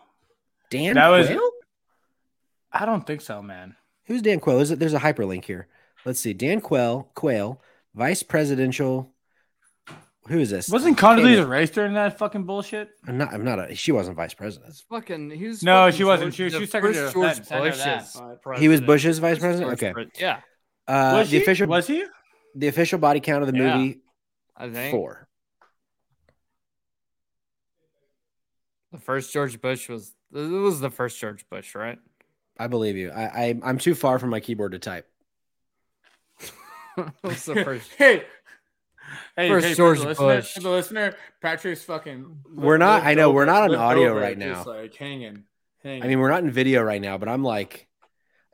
[0.69, 1.49] Dan That was- Quayle?
[2.71, 3.75] I don't think so, man.
[4.05, 4.59] Who's Dan Quayle?
[4.59, 5.67] Is it, there's a hyperlink here.
[6.05, 6.33] Let's see.
[6.33, 7.61] Dan Quayle, Quayle,
[7.93, 9.11] vice presidential.
[10.27, 10.69] Who is this?
[10.69, 12.89] Wasn't Condoleezza Rice during that fucking bullshit?
[13.07, 13.33] I'm not.
[13.33, 13.71] I'm not.
[13.71, 14.69] A, she wasn't vice president.
[14.69, 15.29] It's fucking.
[15.31, 16.33] He was No, fucking she wasn't.
[16.33, 17.51] George- She was- the she was Secretary of George Defense.
[17.51, 17.59] I
[18.29, 18.81] that, Bush's He was.
[18.81, 19.73] Bush's vice president.
[19.73, 19.93] Okay.
[20.19, 20.39] yeah,
[20.87, 21.43] Uh, was the he?
[21.43, 22.05] official Was he?
[22.55, 23.77] the official body count of the Yeah.
[23.77, 24.01] movie
[24.55, 25.27] I think four.
[28.91, 30.13] the first George Bush was.
[30.33, 31.99] It was the first George Bush, right?
[32.57, 33.11] I believe you.
[33.11, 35.09] I, I I'm too far from my keyboard to type.
[36.97, 37.91] it was the first.
[37.97, 38.23] Hey.
[39.35, 40.53] Hey, First hey, for George the listener, Bush.
[40.53, 42.37] For the listener, Patrick's fucking.
[42.51, 44.73] We're not- lived I know, we're not on audio right it, just, now.
[44.73, 45.43] like hanging,
[45.83, 46.03] hanging.
[46.03, 47.87] I mean, we're not in video right now, but I'm like,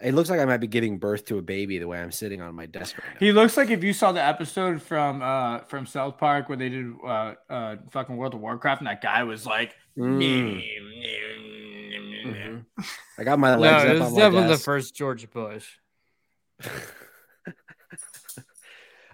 [0.02, 2.42] it looks like I might be giving birth to a baby the way I'm sitting
[2.42, 3.20] on my desk right now.
[3.20, 6.70] He looks like if you saw the episode from uh from South Park where they
[6.70, 10.62] did uh uh fucking World of Warcraft and that guy was like Mm.
[12.26, 12.66] Mhm.
[13.18, 15.68] I got my No, legs it up was on my definitely the first George Bush.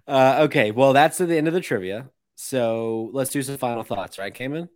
[0.08, 2.08] Uh, okay, well, that's the end of the trivia.
[2.36, 4.70] So let's do some final thoughts, right, Cayman?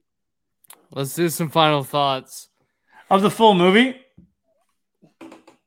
[0.91, 2.49] Let's do some final thoughts.
[3.11, 3.95] of the full movie.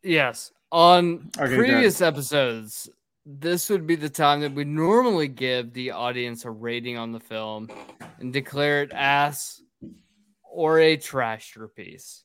[0.02, 0.52] Yes.
[0.70, 2.88] On Okay, previous episodes,
[3.26, 7.20] this would be the time that we normally give the audience a rating on the
[7.20, 7.70] film
[8.18, 9.62] and declare it ass
[10.42, 12.22] or a trasherpiece.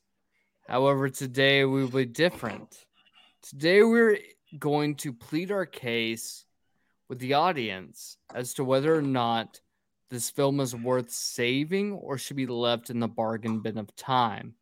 [0.66, 2.86] However, today we will be different.
[3.42, 4.18] Today we're
[4.58, 6.44] going to plead our case
[7.08, 9.60] with the audience as to whether or not
[10.10, 14.54] this film is worth saving or should be left in the bargain bin of time.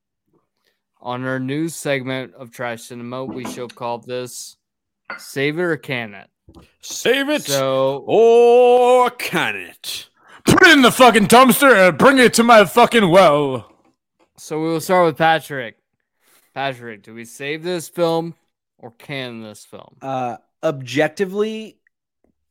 [1.01, 4.57] On our news segment of Trash Cinema, we shall call this
[5.19, 6.29] Save It or Can It.
[6.81, 10.09] Save it So, or can it?
[10.47, 13.71] Put it in the fucking dumpster and bring it to my fucking well.
[14.37, 15.77] so we will start with Patrick.
[16.55, 18.35] Patrick, do we save this film
[18.79, 19.97] or can this film?
[20.01, 21.79] Uh, objectively,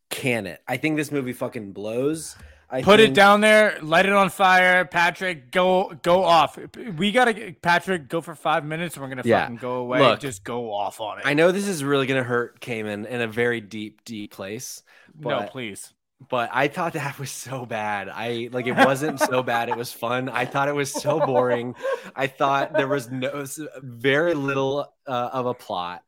[0.10, 0.62] can it?
[0.68, 2.36] I think this movie fucking blows.
[2.70, 4.86] I Put it down there, light it on fire.
[4.86, 6.58] Patrick, go go off.
[6.98, 9.42] We gotta Patrick go for five minutes and we're gonna Yeah.
[9.44, 10.00] fucking go away.
[10.00, 11.26] Look, Just go off on it.
[11.28, 14.82] I know this is really gonna hurt Cayman in a very deep, deep place,
[15.18, 15.94] no, please.
[16.28, 18.10] but I thought that was so bad.
[18.10, 19.70] I like it wasn't so bad.
[19.70, 20.28] It was fun.
[20.28, 21.76] I thought it was so boring.
[22.16, 23.46] I thought there was no
[23.84, 26.02] very little uh, of a plot.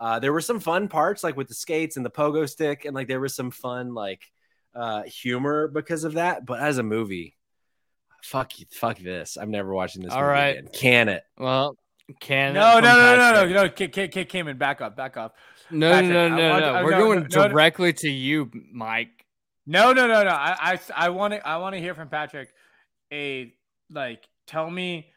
[0.00, 2.94] Uh, there were some fun parts like with the skates and the pogo stick, and
[2.96, 4.22] like there was some fun like
[4.74, 6.44] uh, humor because of that.
[6.46, 7.36] But as a movie,
[8.22, 9.36] fuck you, fuck this.
[9.36, 10.12] I'm never watching this.
[10.12, 10.58] All movie right.
[10.58, 10.68] again.
[10.72, 11.22] can it?
[11.38, 11.76] Well,
[12.20, 13.54] can it No, no, from no, no, no, Patrick.
[13.54, 13.68] no.
[13.68, 15.36] K- K- K- Cayman, back up, back up.
[15.70, 16.74] No, Patrick, no, I no, no, want- no.
[16.76, 17.48] uh, We're no, going no, no.
[17.48, 19.24] directly to you, Mike.
[19.66, 20.30] No, no, no, no.
[20.30, 22.48] I, I, I want to, I want to hear from Patrick.
[23.12, 23.52] A
[23.90, 25.12] like, tell me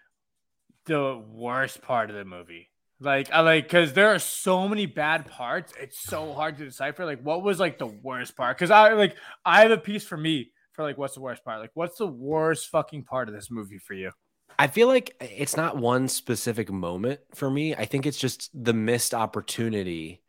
[0.85, 2.69] the worst part of the movie.
[3.03, 5.73] Like, I like because there are so many bad parts.
[5.79, 7.05] It's so hard to decipher.
[7.05, 8.57] Like, what was like the worst part?
[8.57, 9.15] Because I like,
[9.45, 11.59] I have a piece for me for like, what's the worst part?
[11.59, 14.11] Like, what's the worst fucking part of this movie for you?
[14.57, 17.75] I feel like it's not one specific moment for me.
[17.75, 20.21] I think it's just the missed opportunity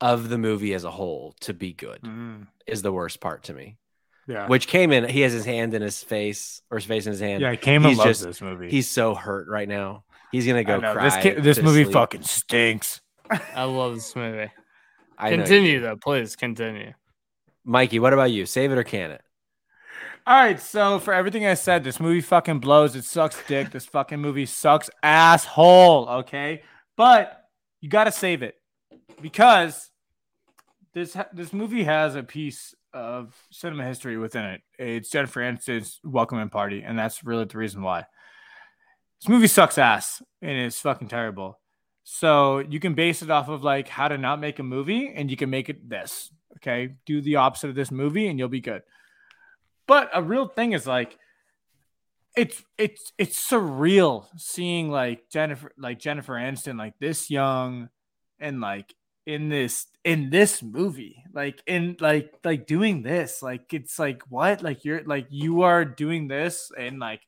[0.00, 2.46] of the movie as a whole to be good mm.
[2.66, 3.76] is the worst part to me.
[4.28, 7.12] Yeah, Which came in, he has his hand in his face or his face in
[7.12, 7.42] his hand.
[7.42, 7.56] yeah.
[7.56, 8.70] Cayman he's loves just- this movie.
[8.70, 10.04] He's so hurt right now.
[10.32, 11.04] He's gonna go cry.
[11.04, 11.92] this ca- this to movie sleep.
[11.92, 13.00] fucking stinks.
[13.54, 14.50] I love this movie.
[15.18, 16.94] I Continue though, please continue.
[17.64, 18.00] Mikey.
[18.00, 18.46] What about you?
[18.46, 19.20] Save it or can it?
[20.26, 22.94] All right, so for everything I said, this movie fucking blows.
[22.94, 23.70] It sucks dick.
[23.70, 26.08] This fucking movie sucks asshole.
[26.08, 26.62] Okay,
[26.96, 27.44] but
[27.80, 28.54] you got to save it
[29.20, 29.90] because
[30.94, 34.60] this this movie has a piece of cinema history within it.
[34.78, 38.04] It's Jennifer Aniston's welcoming party, and that's really the reason why.
[39.22, 41.60] This movie sucks ass and it's fucking terrible.
[42.02, 45.30] So you can base it off of like how to not make a movie, and
[45.30, 46.32] you can make it this.
[46.56, 48.82] Okay, do the opposite of this movie, and you'll be good.
[49.86, 51.16] But a real thing is like,
[52.36, 57.90] it's it's it's surreal seeing like Jennifer like Jennifer Aniston like this young,
[58.40, 58.92] and like
[59.24, 64.64] in this in this movie like in like like doing this like it's like what
[64.64, 67.20] like you're like you are doing this and like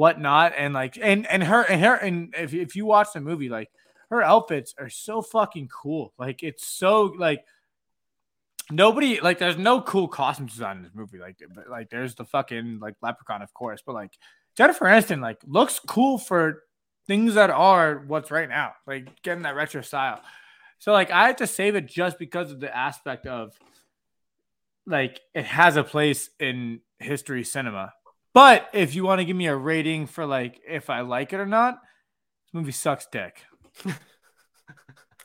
[0.00, 3.50] whatnot and like and and her and her and if, if you watch the movie
[3.50, 3.70] like
[4.08, 6.14] her outfits are so fucking cool.
[6.18, 7.44] Like it's so like
[8.70, 11.18] nobody like there's no cool costume design in this movie.
[11.18, 14.12] Like but like there's the fucking like leprechaun of course but like
[14.56, 16.62] jennifer aniston like looks cool for
[17.06, 20.22] things that are what's right now like getting that retro style.
[20.78, 23.52] So like I had to save it just because of the aspect of
[24.86, 27.92] like it has a place in history cinema.
[28.32, 31.40] But if you want to give me a rating for like if I like it
[31.40, 33.42] or not, this movie sucks dick.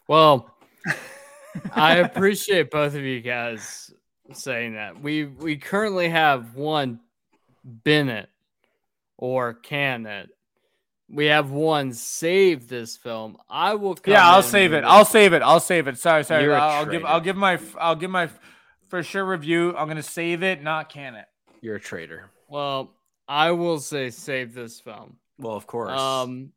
[0.08, 0.56] Well,
[1.74, 3.92] I appreciate both of you guys
[4.34, 5.02] saying that.
[5.02, 7.00] We we currently have one
[7.64, 8.30] Bennett
[9.18, 10.30] or can it.
[11.08, 13.38] We have one save this film.
[13.48, 14.84] I will Yeah, I'll save it.
[14.84, 15.42] I'll save it.
[15.44, 15.98] I'll save it.
[16.00, 16.44] Sorry, sorry.
[16.44, 18.30] You're a I'll, I'll give I'll give my I'll give my
[18.90, 19.76] for sure review.
[19.78, 21.26] I'm gonna save it, not can it.
[21.62, 22.30] You're a traitor.
[22.48, 22.94] Well,
[23.28, 25.18] I will say save this film.
[25.40, 26.00] Well, of course.
[26.00, 26.52] Um,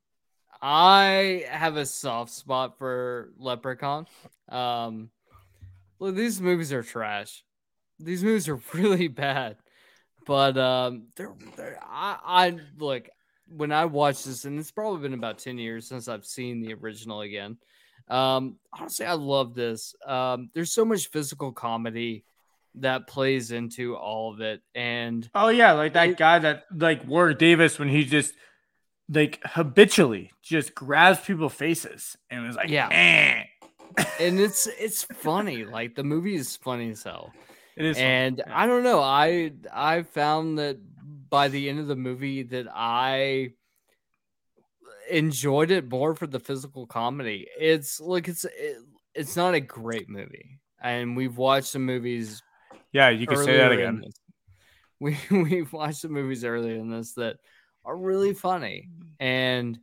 [0.61, 4.07] I have a soft spot for Leprechaun.
[4.49, 5.11] Um,
[5.99, 7.45] look, these movies are trash.
[7.99, 9.57] These movies are really bad,
[10.27, 13.09] but um, they're, they're I, I look
[13.49, 16.75] when I watched this, and it's probably been about ten years since I've seen the
[16.75, 17.57] original again.
[18.09, 19.95] Um, honestly, I love this.
[20.07, 22.25] Um, there's so much physical comedy
[22.83, 27.07] that plays into all of it, and Oh yeah, like that It- guy that like
[27.07, 28.35] Warwick Davis when he just
[29.11, 32.89] like habitually just grabs people's faces and was like, Yeah.
[32.91, 33.45] "Eh."
[34.21, 35.65] and it's it's funny.
[35.65, 37.33] Like the movie is funny as hell.
[37.77, 38.53] It is, and Yeah.
[38.55, 39.01] I don't know.
[39.01, 40.77] I I found that
[41.31, 43.53] by the end of the movie that I
[45.11, 47.49] enjoyed it more for the physical comedy.
[47.59, 48.79] It's like it's it,
[49.15, 52.43] it's not a great movie, and we've watched some movies.
[52.93, 54.03] Yeah, you can say that again.
[55.01, 57.39] We we've watched some movies earlier in this that
[57.85, 58.91] are really funny,
[59.21, 59.79] and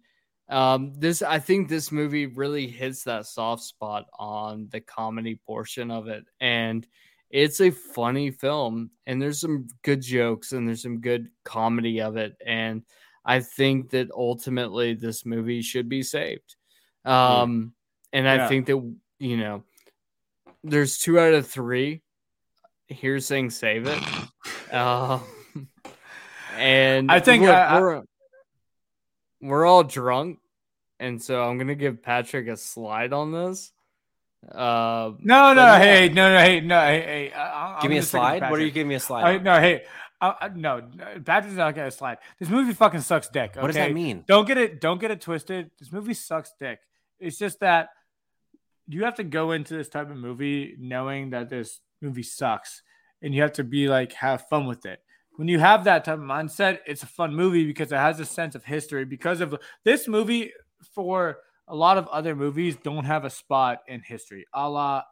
[0.49, 5.91] um this I think this movie really hits that soft spot on the comedy portion
[5.91, 6.87] of it, and
[7.29, 12.17] it's a funny film, and there's some good jokes and there's some good comedy of
[12.17, 12.83] it, and
[13.25, 16.55] I think that ultimately this movie should be saved.
[17.05, 17.73] Um,
[18.13, 18.47] and I Yeah.
[18.49, 19.63] think that you know,
[20.63, 22.01] there's two out of three
[22.87, 24.01] here saying save it.
[24.71, 25.21] Um,
[26.57, 28.03] and I think look, I- I- we're,
[29.41, 30.39] we're all drunk,
[30.99, 33.71] and so I'm gonna give Patrick a slide on this.
[34.51, 35.79] Uh, No, no, but yeah.
[35.79, 37.31] hey, no, no, hey, no, hey, hey.
[37.33, 38.41] I, Give I'm me a gonna stick with slide.
[38.51, 39.23] What are you giving me a slide?
[39.23, 39.83] I, no, hey,
[40.21, 42.17] uh, uh, no, no, Patrick's not gonna slide.
[42.39, 43.51] This movie fucking sucks dick.
[43.51, 43.61] Okay?
[43.61, 44.23] What does that mean?
[44.27, 44.81] Don't get it.
[44.81, 45.71] Don't get it twisted.
[45.79, 46.79] This movie sucks dick.
[47.19, 47.89] It's just that
[48.87, 52.81] you have to go into this type of movie knowing that this movie sucks,
[53.21, 54.99] and you have to be like have fun with it.
[55.37, 58.25] When you have that type of mindset, it's a fun movie because it has a
[58.25, 59.03] sense of history.
[59.05, 60.53] Because of this movie,
[60.93, 65.03] for a lot of other movies, don't have a spot in history, a la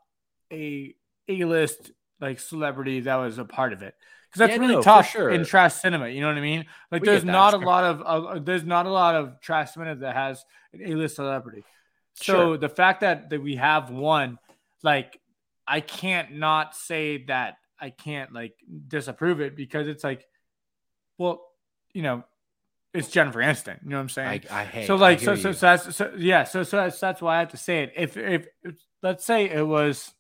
[0.51, 0.95] a
[1.27, 3.95] a list like celebrity that was a part of it.
[4.29, 5.29] Because that's Yeah, really no, tough sure.
[5.29, 6.07] in trash cinema.
[6.07, 6.65] You know what I mean?
[6.91, 9.95] Like We there's not a lot of uh, there's not a lot of trash cinema
[9.97, 11.63] that has an A-list celebrity.
[12.15, 12.57] So Sure.
[12.57, 14.39] the fact that that we have one,
[14.83, 15.19] like
[15.67, 18.55] I can't not say that I can't like
[18.87, 20.25] disapprove it because it's like,
[21.17, 21.41] well,
[21.93, 22.23] you know,
[22.93, 23.83] it's Jennifer Aniston.
[23.83, 24.41] You know what I'm saying?
[24.49, 24.87] I, I hate.
[24.87, 27.49] so like so, so so that's so yeah so so that's, that's why I have
[27.49, 27.93] to say it.
[27.95, 30.13] If, if if let's say it was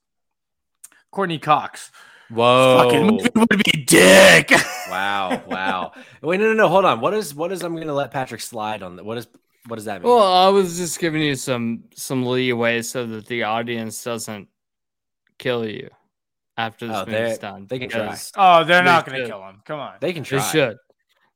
[1.11, 1.91] Courteney Cox,
[2.29, 2.83] Whoa!
[2.83, 4.51] fucking movie would be dick.
[4.89, 5.43] wow!
[5.47, 5.91] Wow!
[6.21, 6.67] Wait, no, no, no.
[6.67, 6.99] Hold on.
[6.99, 7.63] What is what is?
[7.63, 9.05] I'm gonna let Patrick slide on that.
[9.05, 9.27] What is?
[9.67, 10.11] What does that mean?
[10.11, 14.47] Well, I was just giving you some some leeway so that the audience doesn't
[15.37, 15.89] kill you
[16.57, 17.67] after this Oh, movie's they- done.
[17.67, 18.03] they can try.
[18.05, 19.61] because oh, they're not gonna kill him.
[19.65, 19.95] Come on.
[19.99, 20.39] they can try.
[20.39, 20.77] They should.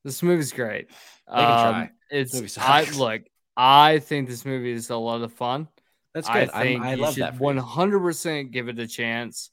[0.04, 0.90] This movie's great.
[1.28, 1.82] They can try.
[1.84, 3.22] Um, it's Movie I look.
[3.58, 5.68] I think this movie is a lot of fun.
[6.14, 6.50] That's good.
[6.52, 7.36] I I, think I you love should that.
[7.38, 7.62] for one you.
[7.62, 9.50] hundred percent give it a chance.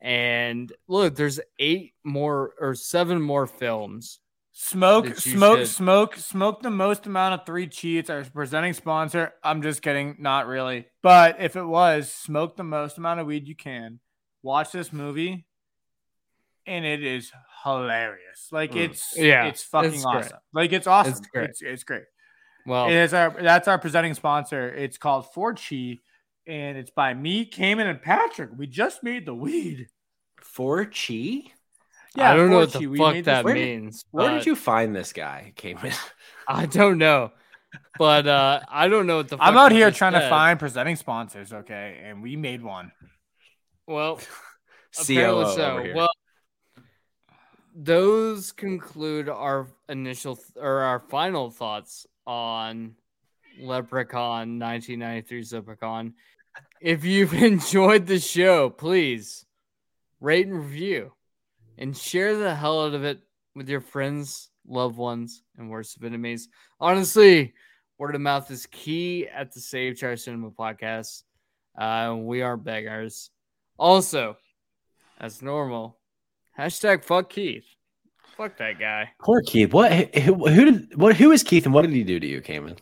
[0.00, 4.20] And look, there's eight more or seven more films.
[4.60, 8.10] Smoke, smoke, should- smoke, smoke the most amount of three cheats.
[8.10, 9.32] Our presenting sponsor.
[9.44, 10.86] I'm just kidding, not really.
[11.00, 14.00] But if it was, smoke the most amount of weed you can.
[14.42, 15.46] Watch this movie,
[16.66, 17.30] and it is
[17.62, 18.48] hilarious.
[18.50, 18.86] Like Mm.
[18.90, 20.16] it's Yeah, it's fucking it's great.
[20.24, 20.38] awesome.
[20.52, 21.12] Like it's awesome.
[21.12, 21.50] It's great.
[21.50, 22.04] It's, it's great.
[22.66, 24.68] Well, It is our that's our presenting sponsor.
[24.74, 26.00] It's called Forchi,
[26.48, 28.50] and it's by me, Cayman, and Patrick.
[28.56, 29.86] We just made the weed.
[30.42, 30.84] For
[32.16, 32.32] Chi?
[32.32, 34.04] I don't know what the fuck made that this- means.
[34.10, 35.92] Where did you find this guy, Cayman?
[36.48, 37.32] I don't know,
[37.98, 39.36] but uh, I don't know what the.
[39.38, 42.00] I'm out here just trying to find presenting sponsors, okay?
[42.04, 42.92] And we made one.
[43.86, 44.16] Well,
[44.96, 45.70] COO apparently so.
[45.70, 45.94] over here.
[45.94, 46.10] Well,
[47.74, 52.94] those conclude our initial th- or our final thoughts on
[53.60, 56.14] Leprechaun 1993 Leprechaun.
[56.80, 59.44] If you've enjoyed the show, please
[60.20, 61.12] rate and review
[61.78, 63.20] and share the hell out of it
[63.54, 66.48] with your friends, loved ones, and worst of enemies.
[66.80, 67.54] Honestly,
[67.98, 71.22] word of mouth is key at the Save Trash Cinema podcast.
[71.78, 73.30] Uh, we are beggars.
[73.78, 74.36] Also,
[75.20, 75.98] as normal,
[76.58, 77.64] hashtag fuck Keith.
[78.36, 79.10] Fuck that guy.
[79.20, 79.72] Poor Keith.
[79.72, 80.14] What?
[80.16, 80.96] Who, who did?
[80.96, 81.16] What?
[81.16, 82.76] Who is Keith, and what did he do to you, Cayman?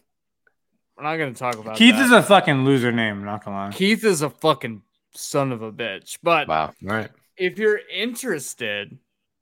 [0.96, 2.06] We're not gonna talk about Keith that.
[2.06, 3.72] is a fucking loser name, not gonna lie.
[3.72, 4.82] Keith is a fucking
[5.14, 6.18] son of a bitch.
[6.22, 6.66] But Wow.
[6.66, 7.10] All right.
[7.36, 8.98] If you're interested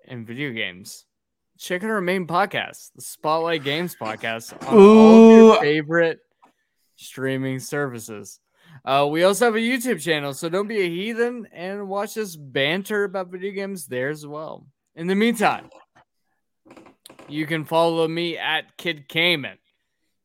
[0.07, 1.07] in video games,
[1.59, 6.21] check out our main podcast, the Spotlight Games podcast, on all of your favorite
[6.97, 8.41] streaming services.
[8.85, 12.35] Uh, we also have a YouTube channel, so don't be a heathen and watch us
[12.35, 14.67] banter about video games there as well.
[14.97, 15.71] In the meantime,
[17.29, 19.59] you can follow me at Kid Cayman.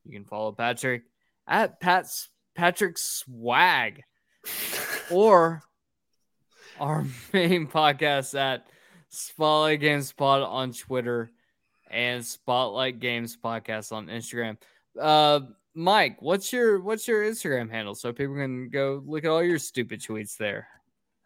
[0.04, 1.04] You can follow Patrick
[1.48, 4.04] at Pat's Patrick Swag
[5.12, 5.62] or
[6.80, 8.68] our main podcast at
[9.10, 11.32] Spotlight Games Pod on Twitter
[11.90, 14.58] and Spotlight Games Podcast on Instagram.
[15.00, 15.42] Uh,
[15.74, 19.60] Mike, what's your what's your Instagram handle so people can go look at all your
[19.60, 20.68] stupid tweets there?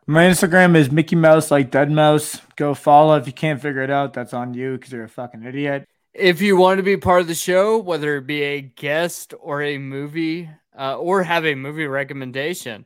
[0.06, 2.42] My Instagram is Mickey Mouse like Dead Mouse.
[2.58, 4.14] Go follow if you can't figure it out.
[4.14, 5.88] That's on you because you're a fucking idiot.
[6.14, 9.62] If you want to be part of the show, whether it be a guest or
[9.62, 12.86] a movie, uh, or have a movie recommendation,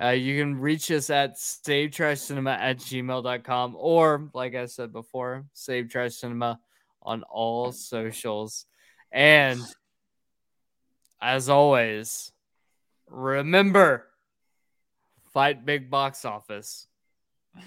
[0.00, 5.88] uh, you can reach us at savetrashcinema at gmail.com or, like I said before, Save
[5.88, 6.60] Trash Cinema
[7.02, 8.66] on all socials.
[9.10, 9.60] And
[11.20, 12.32] as always,
[13.08, 14.06] remember
[15.32, 16.86] fight big box office,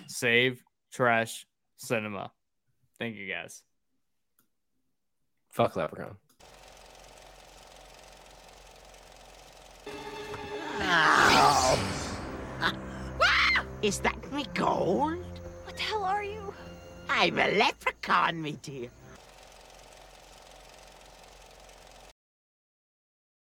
[0.07, 1.45] save trash
[1.77, 2.31] cinema.
[2.99, 3.61] Thank you guys.
[5.49, 6.17] Fuck Leprechaun.
[13.85, 15.23] Is that me gold?
[15.63, 16.51] What the hell are you?
[17.07, 18.89] I'm a leprechaun, me dear.